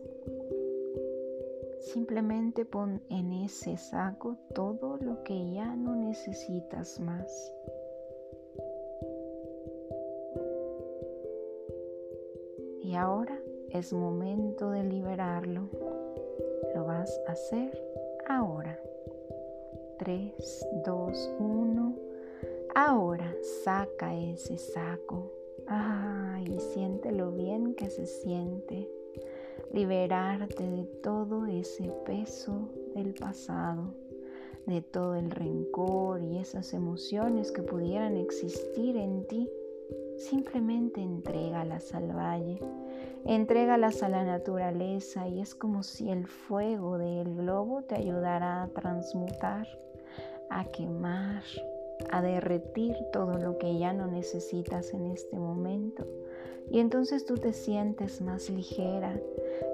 Simplemente 1.83 2.63
pon 2.63 3.01
en 3.09 3.33
ese 3.33 3.75
saco 3.75 4.37
todo 4.55 4.97
lo 4.97 5.21
que 5.23 5.51
ya 5.51 5.75
no 5.75 5.95
necesitas 5.95 6.97
más. 7.01 7.53
Y 12.81 12.95
ahora 12.95 13.37
es 13.69 13.91
momento 13.91 14.71
de 14.71 14.83
liberarlo. 14.85 15.69
Lo 16.75 16.85
vas 16.85 17.19
a 17.27 17.31
hacer 17.31 17.81
ahora. 18.27 18.79
3, 19.99 20.67
2, 20.85 21.31
1. 21.39 21.95
Ahora 22.75 23.33
saca 23.63 24.15
ese 24.15 24.57
saco. 24.57 25.31
Ay, 25.67 26.59
siente 26.59 27.11
lo 27.11 27.31
bien 27.31 27.75
que 27.75 27.89
se 27.89 28.05
siente 28.05 28.89
liberarte 29.73 30.69
de 30.69 30.83
todo 31.01 31.45
ese 31.47 31.91
peso 32.05 32.69
del 32.93 33.13
pasado, 33.15 33.95
de 34.67 34.81
todo 34.81 35.15
el 35.15 35.31
rencor 35.31 36.21
y 36.21 36.37
esas 36.37 36.73
emociones 36.73 37.51
que 37.51 37.63
pudieran 37.63 38.15
existir 38.15 38.95
en 38.95 39.25
ti. 39.25 39.49
Simplemente 40.17 41.01
entrégalas 41.01 41.93
al 41.93 42.15
valle, 42.15 42.59
entrégalas 43.25 44.03
a 44.03 44.09
la 44.09 44.23
naturaleza 44.23 45.27
y 45.27 45.41
es 45.41 45.55
como 45.55 45.83
si 45.83 46.09
el 46.09 46.27
fuego 46.27 46.97
del 46.97 47.35
globo 47.35 47.83
te 47.83 47.95
ayudara 47.95 48.63
a 48.63 48.67
transmutar, 48.69 49.67
a 50.49 50.65
quemar, 50.65 51.43
a 52.11 52.21
derretir 52.21 52.95
todo 53.11 53.37
lo 53.37 53.57
que 53.57 53.77
ya 53.77 53.93
no 53.93 54.07
necesitas 54.07 54.93
en 54.93 55.07
este 55.07 55.37
momento. 55.37 56.05
Y 56.71 56.79
entonces 56.79 57.25
tú 57.25 57.35
te 57.35 57.53
sientes 57.53 58.21
más 58.21 58.49
ligera 58.49 59.19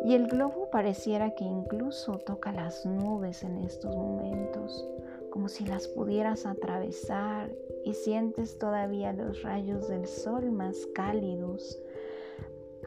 y 0.06 0.14
el 0.14 0.28
globo 0.28 0.70
pareciera 0.72 1.36
que 1.36 1.44
incluso 1.44 2.18
toca 2.20 2.52
las 2.52 2.86
nubes 2.86 3.44
en 3.44 3.58
estos 3.58 3.96
momentos, 3.96 4.88
como 5.30 5.50
si 5.50 5.66
las 5.66 5.88
pudieras 5.88 6.46
atravesar 6.46 7.52
y 7.90 7.94
sientes 7.96 8.60
todavía 8.60 9.14
los 9.14 9.42
rayos 9.42 9.88
del 9.88 10.06
sol 10.06 10.52
más 10.52 10.88
cálidos 10.94 11.82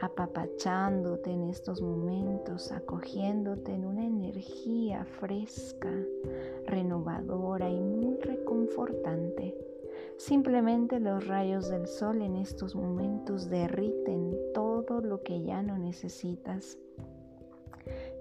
apapachándote 0.01 1.31
en 1.31 1.51
estos 1.51 1.83
momentos, 1.83 2.71
acogiéndote 2.71 3.73
en 3.73 3.85
una 3.85 4.05
energía 4.05 5.05
fresca, 5.05 5.93
renovadora 6.67 7.69
y 7.69 7.81
muy 7.81 8.17
reconfortante. 8.19 9.57
Simplemente 10.19 11.01
los 11.01 11.27
rayos 11.27 11.69
del 11.69 11.87
sol 11.87 12.23
en 12.23 12.37
estos 12.37 12.75
momentos 12.75 13.51
derriten 13.51 14.37
todo 14.55 15.01
lo 15.01 15.23
que 15.23 15.43
ya 15.43 15.62
no 15.62 15.79
necesitas. 15.79 16.79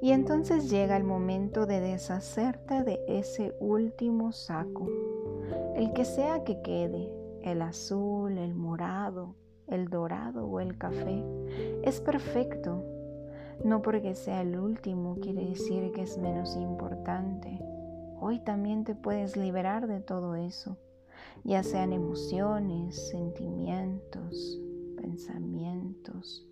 Y 0.01 0.11
entonces 0.11 0.69
llega 0.69 0.97
el 0.97 1.03
momento 1.03 1.67
de 1.67 1.79
deshacerte 1.79 2.83
de 2.83 2.99
ese 3.07 3.55
último 3.59 4.31
saco, 4.31 4.87
el 5.75 5.93
que 5.93 6.05
sea 6.05 6.43
que 6.43 6.61
quede, 6.61 7.09
el 7.43 7.61
azul, 7.61 8.37
el 8.37 8.53
morado, 8.55 9.35
el 9.67 9.89
dorado 9.89 10.45
o 10.45 10.59
el 10.59 10.77
café. 10.77 11.23
Es 11.83 12.01
perfecto. 12.01 12.83
No 13.63 13.81
porque 13.81 14.15
sea 14.15 14.41
el 14.41 14.57
último 14.59 15.17
quiere 15.21 15.45
decir 15.45 15.91
que 15.91 16.01
es 16.01 16.17
menos 16.17 16.55
importante. 16.55 17.59
Hoy 18.19 18.39
también 18.39 18.83
te 18.83 18.95
puedes 18.95 19.35
liberar 19.37 19.87
de 19.87 19.99
todo 19.99 20.35
eso, 20.35 20.77
ya 21.43 21.63
sean 21.63 21.91
emociones, 21.91 23.09
sentimientos, 23.09 24.59
pensamientos, 24.95 26.47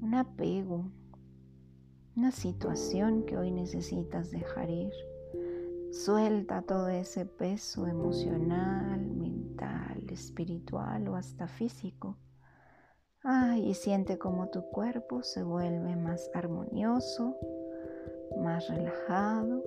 un 0.00 0.14
apego, 0.14 0.86
una 2.16 2.30
situación 2.30 3.24
que 3.24 3.36
hoy 3.36 3.50
necesitas 3.50 4.30
dejar 4.30 4.70
ir. 4.70 4.92
Suelta 5.90 6.60
todo 6.60 6.88
ese 6.88 7.24
peso 7.24 7.86
emocional, 7.86 9.00
mental, 9.00 10.04
espiritual 10.10 11.08
o 11.08 11.16
hasta 11.16 11.48
físico. 11.48 12.18
Ay, 13.22 13.70
y 13.70 13.74
siente 13.74 14.18
como 14.18 14.50
tu 14.50 14.62
cuerpo 14.70 15.22
se 15.22 15.42
vuelve 15.42 15.96
más 15.96 16.30
armonioso, 16.34 17.34
más 18.36 18.68
relajado 18.68 19.64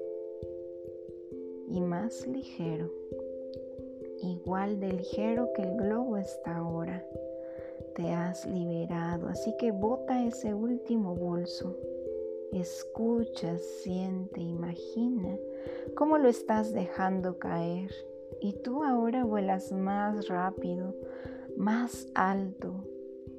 y 1.69 1.81
más 1.81 2.27
ligero. 2.27 2.91
Igual 4.21 4.79
de 4.79 4.93
ligero 4.93 5.51
que 5.55 5.63
el 5.63 5.75
globo 5.75 6.17
está 6.17 6.57
ahora. 6.57 7.03
Te 7.95 8.13
has 8.13 8.45
liberado, 8.45 9.27
así 9.27 9.55
que 9.57 9.71
bota 9.71 10.23
ese 10.23 10.53
último 10.53 11.15
bolso. 11.15 11.75
Escucha, 12.51 13.57
siente, 13.57 14.39
imagina 14.39 15.36
cómo 15.95 16.17
lo 16.17 16.30
estás 16.30 16.74
dejando 16.74 17.39
caer. 17.39 17.91
Y 18.39 18.54
tú 18.54 18.84
ahora 18.84 19.24
vuelas 19.24 19.71
más 19.71 20.28
rápido, 20.28 20.95
más 21.58 22.08
alto. 22.15 22.86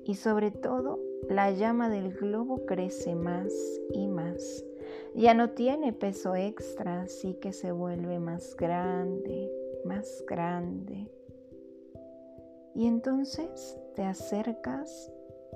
Y 0.05 0.15
sobre 0.15 0.51
todo, 0.51 1.01
la 1.29 1.51
llama 1.51 1.89
del 1.89 2.13
globo 2.13 2.67
crece 2.67 3.15
más 3.15 3.53
y 3.93 4.07
más. 4.07 4.65
Ya 5.15 5.35
no 5.35 5.51
tiene 5.51 5.93
peso 5.93 6.35
extra, 6.35 7.03
así 7.03 7.35
que 7.35 7.53
se 7.53 7.73
vuelve 7.73 8.19
más 8.19 8.57
grande, 8.57 9.51
más 9.85 10.25
grande. 10.27 11.11
Y 12.75 12.87
entonces 12.87 13.79
te 13.95 14.03
acercas 14.03 15.13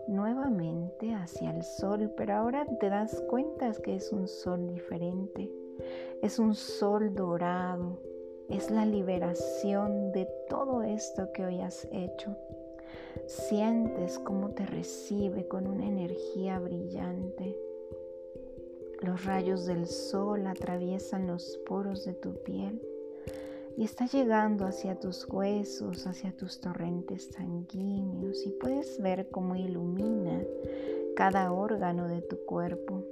nuevamente 0.08 1.14
hacia 1.14 1.50
el 1.50 1.62
sol, 1.62 2.12
pero 2.16 2.34
ahora 2.34 2.66
te 2.78 2.88
das 2.88 3.22
cuenta 3.28 3.72
que 3.82 3.96
es 3.96 4.12
un 4.12 4.28
sol 4.28 4.68
diferente. 4.68 5.50
Es 6.22 6.38
un 6.38 6.54
sol 6.54 7.14
dorado. 7.14 7.98
Es 8.48 8.70
la 8.70 8.86
liberación 8.86 10.12
de 10.12 10.28
todo 10.48 10.82
esto 10.82 11.32
que 11.32 11.44
hoy 11.44 11.60
has 11.60 11.86
hecho. 11.92 12.36
Sientes 13.26 14.18
cómo 14.18 14.50
te 14.50 14.66
recibe 14.66 15.46
con 15.48 15.66
una 15.66 15.86
energía 15.86 16.58
brillante. 16.58 17.58
Los 19.00 19.24
rayos 19.24 19.66
del 19.66 19.86
sol 19.86 20.46
atraviesan 20.46 21.26
los 21.26 21.58
poros 21.66 22.04
de 22.04 22.14
tu 22.14 22.34
piel 22.42 22.80
y 23.76 23.84
está 23.84 24.06
llegando 24.06 24.64
hacia 24.64 24.98
tus 24.98 25.28
huesos, 25.28 26.06
hacia 26.06 26.32
tus 26.32 26.60
torrentes 26.60 27.28
sanguíneos 27.32 28.46
y 28.46 28.50
puedes 28.50 29.00
ver 29.02 29.28
cómo 29.30 29.54
ilumina 29.54 30.42
cada 31.14 31.52
órgano 31.52 32.08
de 32.08 32.22
tu 32.22 32.38
cuerpo, 32.46 33.04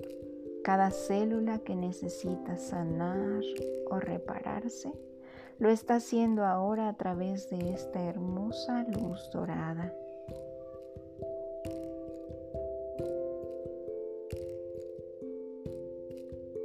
cada 0.64 0.90
célula 0.90 1.59
que 1.59 1.77
necesita 1.77 2.57
sanar 2.57 3.42
o 3.90 4.00
repararse. 4.00 4.90
Lo 5.59 5.68
está 5.68 5.96
haciendo 5.96 6.44
ahora 6.44 6.88
a 6.88 6.96
través 6.96 7.50
de 7.50 7.74
esta 7.74 8.03
hermosa 8.03 8.85
luz 8.85 9.31
dorada. 9.31 9.94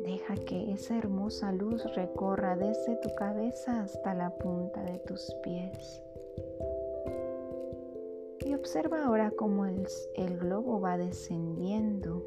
Deja 0.01 0.35
que 0.45 0.71
esa 0.71 0.97
hermosa 0.97 1.51
luz 1.51 1.83
recorra 1.93 2.55
desde 2.55 2.95
tu 3.03 3.13
cabeza 3.15 3.81
hasta 3.81 4.13
la 4.13 4.29
punta 4.37 4.81
de 4.81 4.97
tus 4.99 5.29
pies. 5.43 6.01
Y 8.45 8.55
observa 8.55 9.03
ahora 9.03 9.31
cómo 9.31 9.65
el, 9.65 9.85
el 10.15 10.39
globo 10.39 10.79
va 10.79 10.97
descendiendo. 10.97 12.23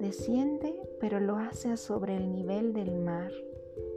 Desciende, 0.00 0.74
pero 1.00 1.20
lo 1.20 1.36
hace 1.36 1.76
sobre 1.76 2.16
el 2.16 2.32
nivel 2.32 2.72
del 2.72 2.98
mar. 2.98 3.32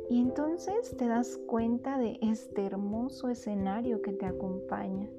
Y 0.10 0.20
entonces 0.20 0.96
te 0.98 1.08
das 1.08 1.38
cuenta 1.48 1.98
de 1.98 2.20
este 2.22 2.66
hermoso 2.66 3.30
escenario 3.30 4.02
que 4.02 4.12
te 4.12 4.26
acompaña. 4.26 5.10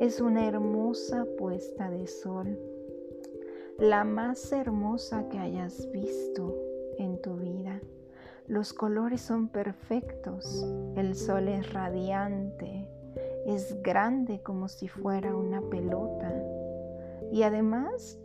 Es 0.00 0.20
una 0.20 0.46
hermosa 0.46 1.26
puesta 1.36 1.90
de 1.90 2.06
sol 2.06 2.56
la 3.78 4.04
más 4.04 4.52
hermosa 4.52 5.28
que 5.28 5.38
hayas 5.38 5.90
visto 5.90 6.54
en 6.98 7.20
tu 7.20 7.36
vida. 7.36 7.80
Los 8.46 8.72
colores 8.72 9.20
son 9.20 9.48
perfectos, 9.48 10.64
el 10.96 11.16
sol 11.16 11.48
es 11.48 11.72
radiante, 11.72 12.88
es 13.46 13.82
grande 13.82 14.40
como 14.42 14.68
si 14.68 14.86
fuera 14.86 15.34
una 15.34 15.60
pelota 15.62 16.32
y 17.32 17.42
además 17.42 18.18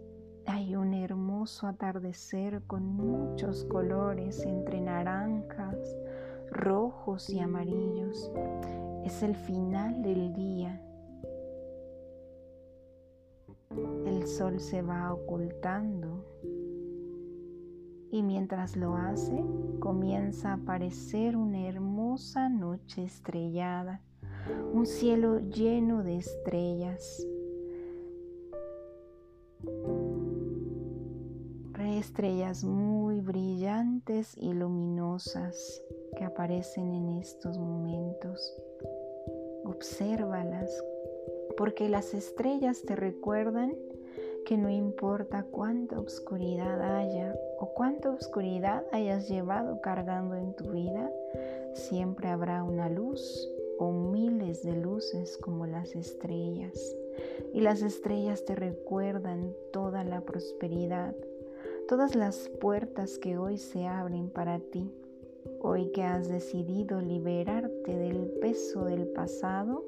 hay 0.45 0.75
un 0.75 0.93
hermoso 0.93 1.28
atardecer 1.63 2.61
con 2.67 2.85
muchos 2.85 3.63
colores 3.65 4.45
entre 4.45 4.81
naranjas, 4.81 5.97
rojos 6.51 7.29
y 7.29 7.39
amarillos. 7.39 8.31
Es 9.05 9.23
el 9.23 9.35
final 9.35 10.01
del 10.01 10.33
día 10.33 10.81
el 14.05 14.27
sol 14.27 14.59
se 14.59 14.81
va 14.81 15.13
ocultando 15.13 16.25
y 18.11 18.23
mientras 18.23 18.75
lo 18.75 18.95
hace 18.95 19.45
comienza 19.79 20.51
a 20.51 20.53
aparecer 20.55 21.37
una 21.37 21.67
hermosa 21.67 22.49
noche 22.49 23.03
estrellada, 23.03 24.01
un 24.73 24.85
cielo 24.85 25.39
lleno 25.39 26.03
de 26.03 26.17
estrellas. 26.17 27.25
Estrellas 31.99 32.63
muy 32.63 33.19
brillantes 33.19 34.33
y 34.37 34.53
luminosas 34.53 35.83
que 36.15 36.23
aparecen 36.23 36.93
en 36.93 37.09
estos 37.19 37.57
momentos. 37.57 38.55
Obsérvalas 39.65 40.71
porque 41.57 41.89
las 41.89 42.13
estrellas 42.13 42.83
te 42.83 42.95
recuerdan 42.95 43.75
que 44.45 44.57
no 44.57 44.69
importa 44.69 45.43
cuánta 45.43 45.99
oscuridad 45.99 46.81
haya 46.99 47.35
o 47.59 47.73
cuánta 47.73 48.11
oscuridad 48.11 48.85
hayas 48.93 49.27
llevado 49.27 49.81
cargando 49.81 50.35
en 50.35 50.55
tu 50.55 50.71
vida, 50.71 51.11
siempre 51.73 52.29
habrá 52.29 52.63
una 52.63 52.87
luz 52.87 53.21
o 53.77 53.91
miles 53.91 54.63
de 54.63 54.77
luces 54.77 55.37
como 55.37 55.67
las 55.67 55.93
estrellas. 55.97 56.95
Y 57.53 57.59
las 57.59 57.81
estrellas 57.81 58.45
te 58.45 58.55
recuerdan 58.55 59.53
toda 59.73 60.05
la 60.05 60.21
prosperidad, 60.21 61.13
todas 61.89 62.13
las 62.13 62.49
puertas 62.61 63.17
que 63.17 63.39
hoy 63.39 63.57
se 63.57 63.87
abren 63.87 64.29
para 64.29 64.59
ti. 64.59 64.93
Hoy 65.59 65.91
que 65.91 66.03
has 66.03 66.29
decidido 66.29 67.01
liberarte 67.01 67.97
del 67.97 68.27
peso 68.39 68.85
del 68.85 69.07
pasado, 69.07 69.83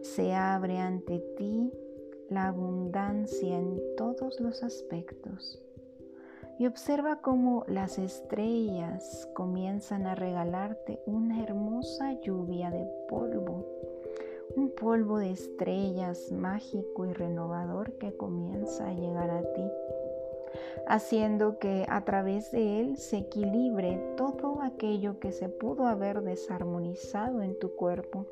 se 0.00 0.34
abre 0.34 0.78
ante 0.78 1.20
ti 1.36 1.72
la 2.30 2.48
abundancia 2.48 3.60
en 3.60 3.80
todos 3.96 4.40
los 4.40 4.64
aspectos. 4.64 5.62
Y 6.58 6.66
observa 6.66 7.20
cómo 7.20 7.64
las 7.68 7.96
estrellas 8.00 9.28
comienzan 9.32 10.08
a 10.08 10.16
regalarte 10.16 10.98
una 11.06 11.44
hermosa 11.44 12.20
lluvia 12.22 12.72
de 12.72 12.88
polvo, 13.08 13.64
un 14.56 14.70
polvo 14.70 15.18
de 15.20 15.30
estrellas 15.30 16.32
mágico 16.32 17.06
y 17.06 17.12
renovador 17.12 17.92
que 17.98 18.16
comienza 18.16 18.88
a 18.88 18.94
llegar 18.94 19.30
a 19.30 19.42
ti, 19.52 19.70
haciendo 20.86 21.58
que 21.58 21.84
a 21.88 22.04
través 22.04 22.50
de 22.50 22.80
él 22.80 22.96
se 22.96 23.18
equilibre 23.18 24.14
todo 24.16 24.62
aquello 24.62 25.18
que 25.20 25.32
se 25.32 25.48
pudo 25.48 25.86
haber 25.86 26.22
desarmonizado 26.22 27.42
en 27.42 27.58
tu 27.58 27.74
cuerpo 27.74 28.26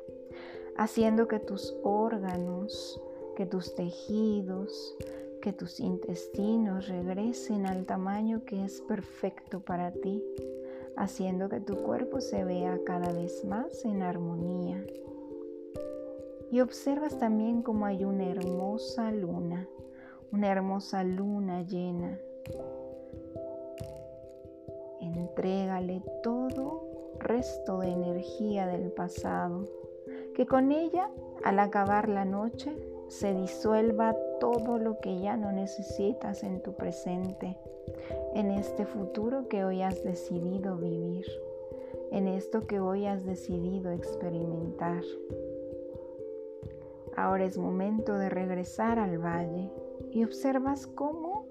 haciendo 0.75 1.27
que 1.27 1.39
tus 1.39 1.75
órganos, 1.83 3.01
que 3.35 3.45
tus 3.45 3.75
tejidos, 3.75 4.95
que 5.41 5.53
tus 5.53 5.79
intestinos 5.79 6.87
regresen 6.87 7.65
al 7.65 7.85
tamaño 7.85 8.43
que 8.45 8.63
es 8.63 8.81
perfecto 8.81 9.61
para 9.61 9.91
ti, 9.91 10.23
haciendo 10.97 11.49
que 11.49 11.59
tu 11.59 11.77
cuerpo 11.77 12.19
se 12.21 12.43
vea 12.43 12.79
cada 12.85 13.11
vez 13.11 13.45
más 13.45 13.85
en 13.85 14.01
armonía. 14.01 14.85
Y 16.51 16.61
observas 16.61 17.17
también 17.17 17.61
como 17.61 17.85
hay 17.85 18.05
una 18.05 18.29
hermosa 18.29 19.11
luna, 19.11 19.67
una 20.35 20.51
hermosa 20.51 21.01
luna 21.05 21.61
llena. 21.61 22.19
Entrégale 24.99 26.03
todo 26.23 27.13
resto 27.19 27.79
de 27.79 27.91
energía 27.91 28.67
del 28.67 28.91
pasado 28.91 29.65
que 30.35 30.45
con 30.45 30.73
ella, 30.73 31.09
al 31.45 31.59
acabar 31.59 32.09
la 32.09 32.25
noche, 32.25 32.75
se 33.07 33.33
disuelva 33.33 34.13
todo 34.41 34.77
lo 34.77 34.99
que 34.99 35.21
ya 35.21 35.37
no 35.37 35.53
necesitas 35.53 36.43
en 36.43 36.61
tu 36.61 36.73
presente, 36.73 37.55
en 38.33 38.51
este 38.51 38.85
futuro 38.85 39.47
que 39.47 39.63
hoy 39.63 39.83
has 39.83 40.03
decidido 40.03 40.75
vivir, 40.75 41.25
en 42.11 42.27
esto 42.27 42.67
que 42.67 42.81
hoy 42.81 43.05
has 43.05 43.23
decidido 43.23 43.89
experimentar. 43.91 45.01
Ahora 47.15 47.45
es 47.45 47.57
momento 47.57 48.17
de 48.17 48.27
regresar 48.27 48.99
al 48.99 49.17
valle 49.17 49.71
y 50.15 50.23
observas 50.23 50.87
cómo 50.87 51.45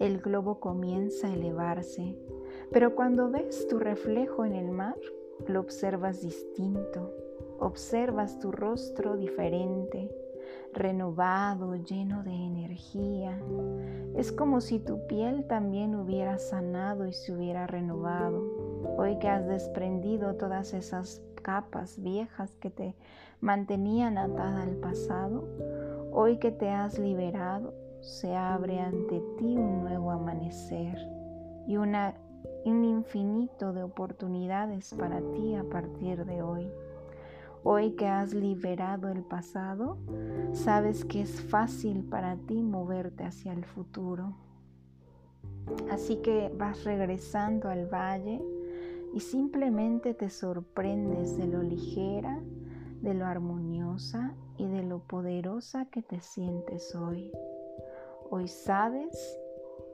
el 0.00 0.20
globo 0.20 0.58
comienza 0.58 1.28
a 1.28 1.34
elevarse, 1.34 2.16
pero 2.72 2.94
cuando 2.94 3.30
ves 3.30 3.68
tu 3.68 3.78
reflejo 3.78 4.46
en 4.46 4.54
el 4.54 4.70
mar, 4.70 4.96
lo 5.46 5.60
observas 5.60 6.22
distinto, 6.22 7.12
observas 7.60 8.38
tu 8.38 8.52
rostro 8.52 9.18
diferente, 9.18 10.10
renovado, 10.72 11.76
lleno 11.76 12.22
de 12.22 12.32
energía. 12.32 13.38
Es 14.14 14.32
como 14.32 14.62
si 14.62 14.78
tu 14.78 15.06
piel 15.06 15.46
también 15.46 15.94
hubiera 15.94 16.38
sanado 16.38 17.06
y 17.06 17.12
se 17.12 17.34
hubiera 17.34 17.66
renovado. 17.66 18.42
Hoy 18.96 19.18
que 19.18 19.28
has 19.28 19.46
desprendido 19.46 20.36
todas 20.36 20.72
esas 20.72 21.20
capas 21.42 22.02
viejas 22.02 22.56
que 22.56 22.70
te 22.70 22.94
mantenían 23.40 24.16
atada 24.16 24.62
al 24.62 24.76
pasado, 24.76 25.46
hoy 26.12 26.38
que 26.38 26.50
te 26.50 26.70
has 26.70 26.98
liberado, 26.98 27.74
se 28.00 28.34
abre 28.34 28.80
ante 28.80 29.20
ti 29.38 29.56
un 29.56 29.80
nuevo 29.80 30.10
amanecer 30.10 30.98
y 31.66 31.76
un 31.76 32.84
infinito 32.84 33.72
de 33.72 33.82
oportunidades 33.82 34.94
para 34.94 35.20
ti 35.32 35.54
a 35.54 35.64
partir 35.64 36.24
de 36.24 36.42
hoy. 36.42 36.68
Hoy 37.64 37.92
que 37.96 38.06
has 38.06 38.32
liberado 38.32 39.08
el 39.08 39.22
pasado, 39.24 39.98
sabes 40.52 41.04
que 41.04 41.22
es 41.22 41.40
fácil 41.40 42.04
para 42.04 42.36
ti 42.36 42.62
moverte 42.62 43.24
hacia 43.24 43.52
el 43.52 43.64
futuro. 43.64 44.36
Así 45.90 46.16
que 46.16 46.52
vas 46.56 46.84
regresando 46.84 47.68
al 47.68 47.86
valle 47.86 48.40
y 49.12 49.20
simplemente 49.20 50.14
te 50.14 50.30
sorprendes 50.30 51.36
de 51.38 51.48
lo 51.48 51.62
ligera, 51.62 52.40
de 53.02 53.14
lo 53.14 53.26
armoniosa 53.26 54.34
y 54.56 54.66
de 54.66 54.84
lo 54.84 55.00
poderosa 55.00 55.86
que 55.86 56.02
te 56.02 56.20
sientes 56.20 56.94
hoy. 56.94 57.32
Hoy 58.28 58.48
sabes 58.48 59.38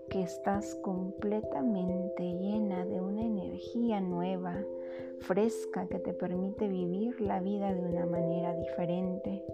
que 0.08 0.22
estás 0.22 0.74
completamente 0.76 2.22
llena 2.22 2.84
de 2.86 3.00
una 3.00 3.22
energía 3.22 4.00
nueva, 4.00 4.56
fresca, 5.20 5.86
que 5.86 5.98
te 5.98 6.14
permite 6.14 6.68
vivir 6.68 7.20
la 7.20 7.40
vida 7.40 7.74
de 7.74 7.80
una 7.80 8.06
manera 8.06 8.54
diferente. 8.56 9.44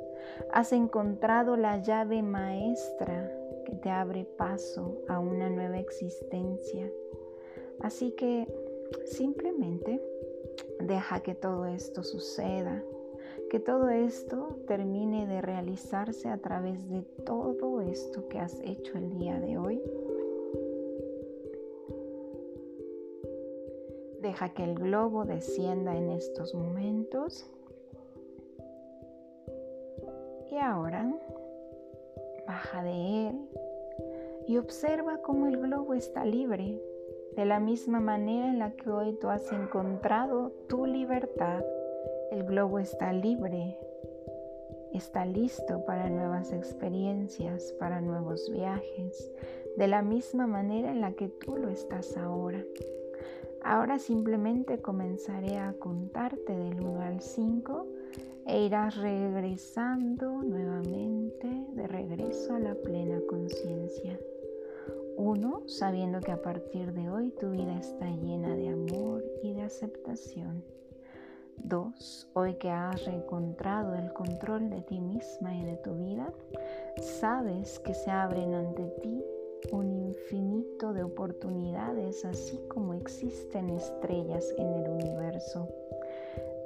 Has 0.53 0.73
encontrado 0.73 1.57
la 1.57 1.79
llave 1.79 2.23
maestra 2.23 3.31
que 3.65 3.75
te 3.77 3.91
abre 3.91 4.25
paso 4.25 4.99
a 5.09 5.19
una 5.19 5.51
nueva 5.51 5.79
existencia. 5.79 6.89
Así 7.81 8.13
que 8.13 8.47
simplemente 9.07 10.01
deja 10.81 11.21
que 11.21 11.35
todo 11.35 11.67
esto 11.67 12.05
suceda 12.05 12.83
que 13.49 13.61
todo 13.61 13.89
esto 13.89 14.59
termine 14.67 15.27
de 15.27 15.41
realizarse 15.41 16.29
a 16.29 16.39
través 16.39 16.89
de 16.89 17.03
todo 17.25 17.81
esto 17.81 18.29
que 18.29 18.39
has 18.39 18.61
hecho 18.61 18.99
el 18.99 19.11
día 19.19 19.41
de 19.41 19.57
hoy. 19.57 19.83
Deja 24.21 24.51
que 24.51 24.65
el 24.65 24.75
globo 24.75 25.25
descienda 25.25 25.97
en 25.97 26.11
estos 26.11 26.55
momentos. 26.55 27.51
Y 30.51 30.57
ahora 30.57 31.11
baja 32.47 32.83
de 32.83 33.29
él 33.29 33.49
y 34.47 34.57
observa 34.57 35.19
cómo 35.19 35.47
el 35.47 35.59
globo 35.59 35.95
está 35.95 36.25
libre, 36.25 36.83
de 37.37 37.45
la 37.45 37.61
misma 37.61 38.01
manera 38.01 38.49
en 38.49 38.59
la 38.59 38.73
que 38.73 38.91
hoy 38.91 39.13
tú 39.21 39.29
has 39.29 39.53
encontrado 39.53 40.51
tu 40.69 40.87
libertad 40.87 41.63
el 42.31 42.45
globo 42.45 42.79
está 42.79 43.13
libre, 43.13 43.79
está 44.93 45.25
listo 45.25 45.85
para 45.85 46.11
nuevas 46.11 46.53
experiencias, 46.53 47.73
para 47.79 48.01
nuevos 48.01 48.51
viajes, 48.51 49.33
de 49.77 49.87
la 49.87 50.03
misma 50.03 50.47
manera 50.47 50.91
en 50.91 51.01
la 51.01 51.13
que 51.13 51.29
tú 51.29 51.57
lo 51.57 51.69
estás 51.69 52.17
ahora. 52.17 52.63
Ahora 53.63 53.99
simplemente 53.99 54.79
comenzaré 54.79 55.59
a 55.59 55.75
contarte 55.79 56.57
del 56.57 56.81
1 56.81 57.01
al 57.01 57.21
5 57.21 57.87
e 58.47 58.65
irás 58.65 58.97
regresando 58.97 60.43
nuevamente 60.43 61.49
de 61.73 61.87
regreso 61.87 62.55
a 62.55 62.61
la 62.61 62.75
plena 62.75 63.21
conciencia. 63.29 64.19
1. 65.17 65.63
Sabiendo 65.67 66.21
que 66.21 66.33
a 66.33 66.41
partir 66.41 66.93
de 66.93 67.11
hoy 67.11 67.31
tu 67.41 67.51
vida 67.51 67.79
está 67.79 68.09
llena 68.09 68.55
de 68.55 68.69
amor 68.69 69.25
y 69.43 69.53
de 69.53 69.63
aceptación. 69.63 70.63
2. 71.65 72.29
Hoy 72.35 72.55
que 72.55 72.71
has 72.71 73.05
reencontrado 73.05 73.95
el 73.95 74.13
control 74.13 74.71
de 74.71 74.81
ti 74.83 75.01
misma 75.01 75.55
y 75.55 75.65
de 75.65 75.77
tu 75.77 75.95
vida, 75.95 76.33
sabes 77.21 77.79
que 77.81 77.95
se 77.95 78.11
abren 78.11 78.55
ante 78.55 78.85
ti 79.03 79.25
un 79.73 79.93
infinito 79.93 80.93
de 80.93 81.03
oportunidades, 81.03 82.25
así 82.25 82.59
como 82.69 82.95
existen 82.95 83.71
estrellas 83.71 84.55
en 84.57 84.73
el 84.73 84.91
universo. 84.91 85.69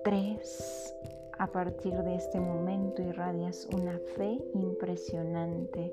3. 0.04 0.94
A 1.38 1.46
partir 1.46 1.94
de 2.04 2.14
este 2.14 2.38
momento 2.38 3.02
irradias 3.02 3.66
una 3.72 3.98
fe 4.16 4.38
impresionante. 4.54 5.92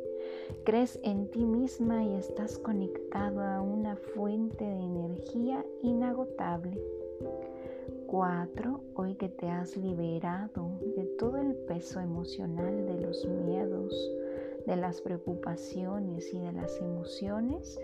Crees 0.63 0.99
en 1.03 1.29
ti 1.31 1.45
misma 1.45 2.03
y 2.03 2.15
estás 2.15 2.57
conectado 2.59 3.41
a 3.41 3.62
una 3.62 3.95
fuente 3.95 4.63
de 4.63 4.83
energía 4.83 5.65
inagotable. 5.81 6.79
4. 8.09 8.81
Hoy 8.95 9.13
que 9.15 9.29
te 9.29 9.47
has 9.51 9.77
liberado 9.77 10.79
de 10.95 11.05
todo 11.19 11.37
el 11.37 11.53
peso 11.67 11.99
emocional 11.99 12.87
de 12.87 13.01
los 13.01 13.23
miedos, 13.27 13.93
de 14.65 14.75
las 14.77 14.99
preocupaciones 15.01 16.33
y 16.33 16.39
de 16.39 16.51
las 16.51 16.75
emociones, 16.81 17.79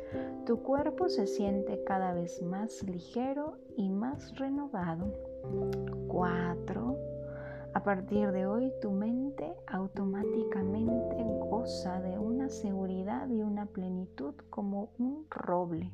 tu 0.48 0.64
cuerpo 0.64 1.10
se 1.10 1.28
siente 1.28 1.84
cada 1.84 2.14
vez 2.14 2.42
más 2.42 2.82
ligero 2.82 3.60
y 3.78 3.88
más 3.88 4.36
renovado. 4.40 5.14
4. 6.08 6.98
A 7.74 7.84
partir 7.84 8.32
de 8.32 8.48
hoy 8.48 8.72
tu 8.82 8.90
mente 8.90 9.54
automáticamente 9.68 11.24
goza 11.52 12.02
de 12.02 12.18
una 12.18 12.50
seguridad 12.50 13.30
y 13.30 13.44
una 13.44 13.68
plenitud 13.68 14.34
como 14.50 14.90
un 14.98 15.28
roble. 15.30 15.92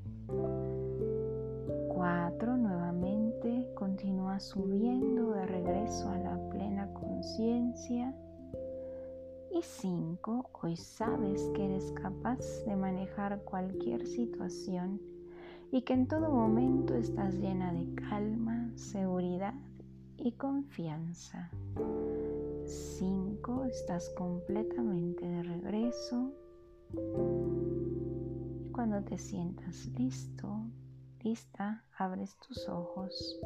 4. 1.90 2.56
Nuevamente 2.56 3.21
continúa 3.74 4.40
subiendo 4.40 5.32
de 5.32 5.46
regreso 5.48 6.10
a 6.10 6.18
la 6.18 6.50
plena 6.50 6.94
conciencia. 6.94 8.16
Y 9.52 9.64
5. 9.64 10.52
Hoy 10.62 10.78
sabes 10.78 11.50
que 11.56 11.66
eres 11.66 11.92
capaz 11.94 12.40
de 12.66 12.76
manejar 12.76 13.42
cualquier 13.44 14.06
situación 14.06 15.02
y 15.72 15.82
que 15.82 15.94
en 15.94 16.08
todo 16.08 16.30
momento 16.30 16.94
estás 16.96 17.34
llena 17.36 17.74
de 17.74 17.92
calma, 17.96 18.72
seguridad 18.76 19.56
y 20.18 20.34
confianza. 20.34 21.50
5. 22.66 23.66
Estás 23.66 24.10
completamente 24.12 25.28
de 25.28 25.44
regreso. 25.44 26.32
Cuando 28.72 29.02
te 29.04 29.18
sientas 29.18 29.88
listo, 29.98 30.64
lista, 31.24 31.84
abres 31.98 32.36
tus 32.38 32.68
ojos. 32.68 33.40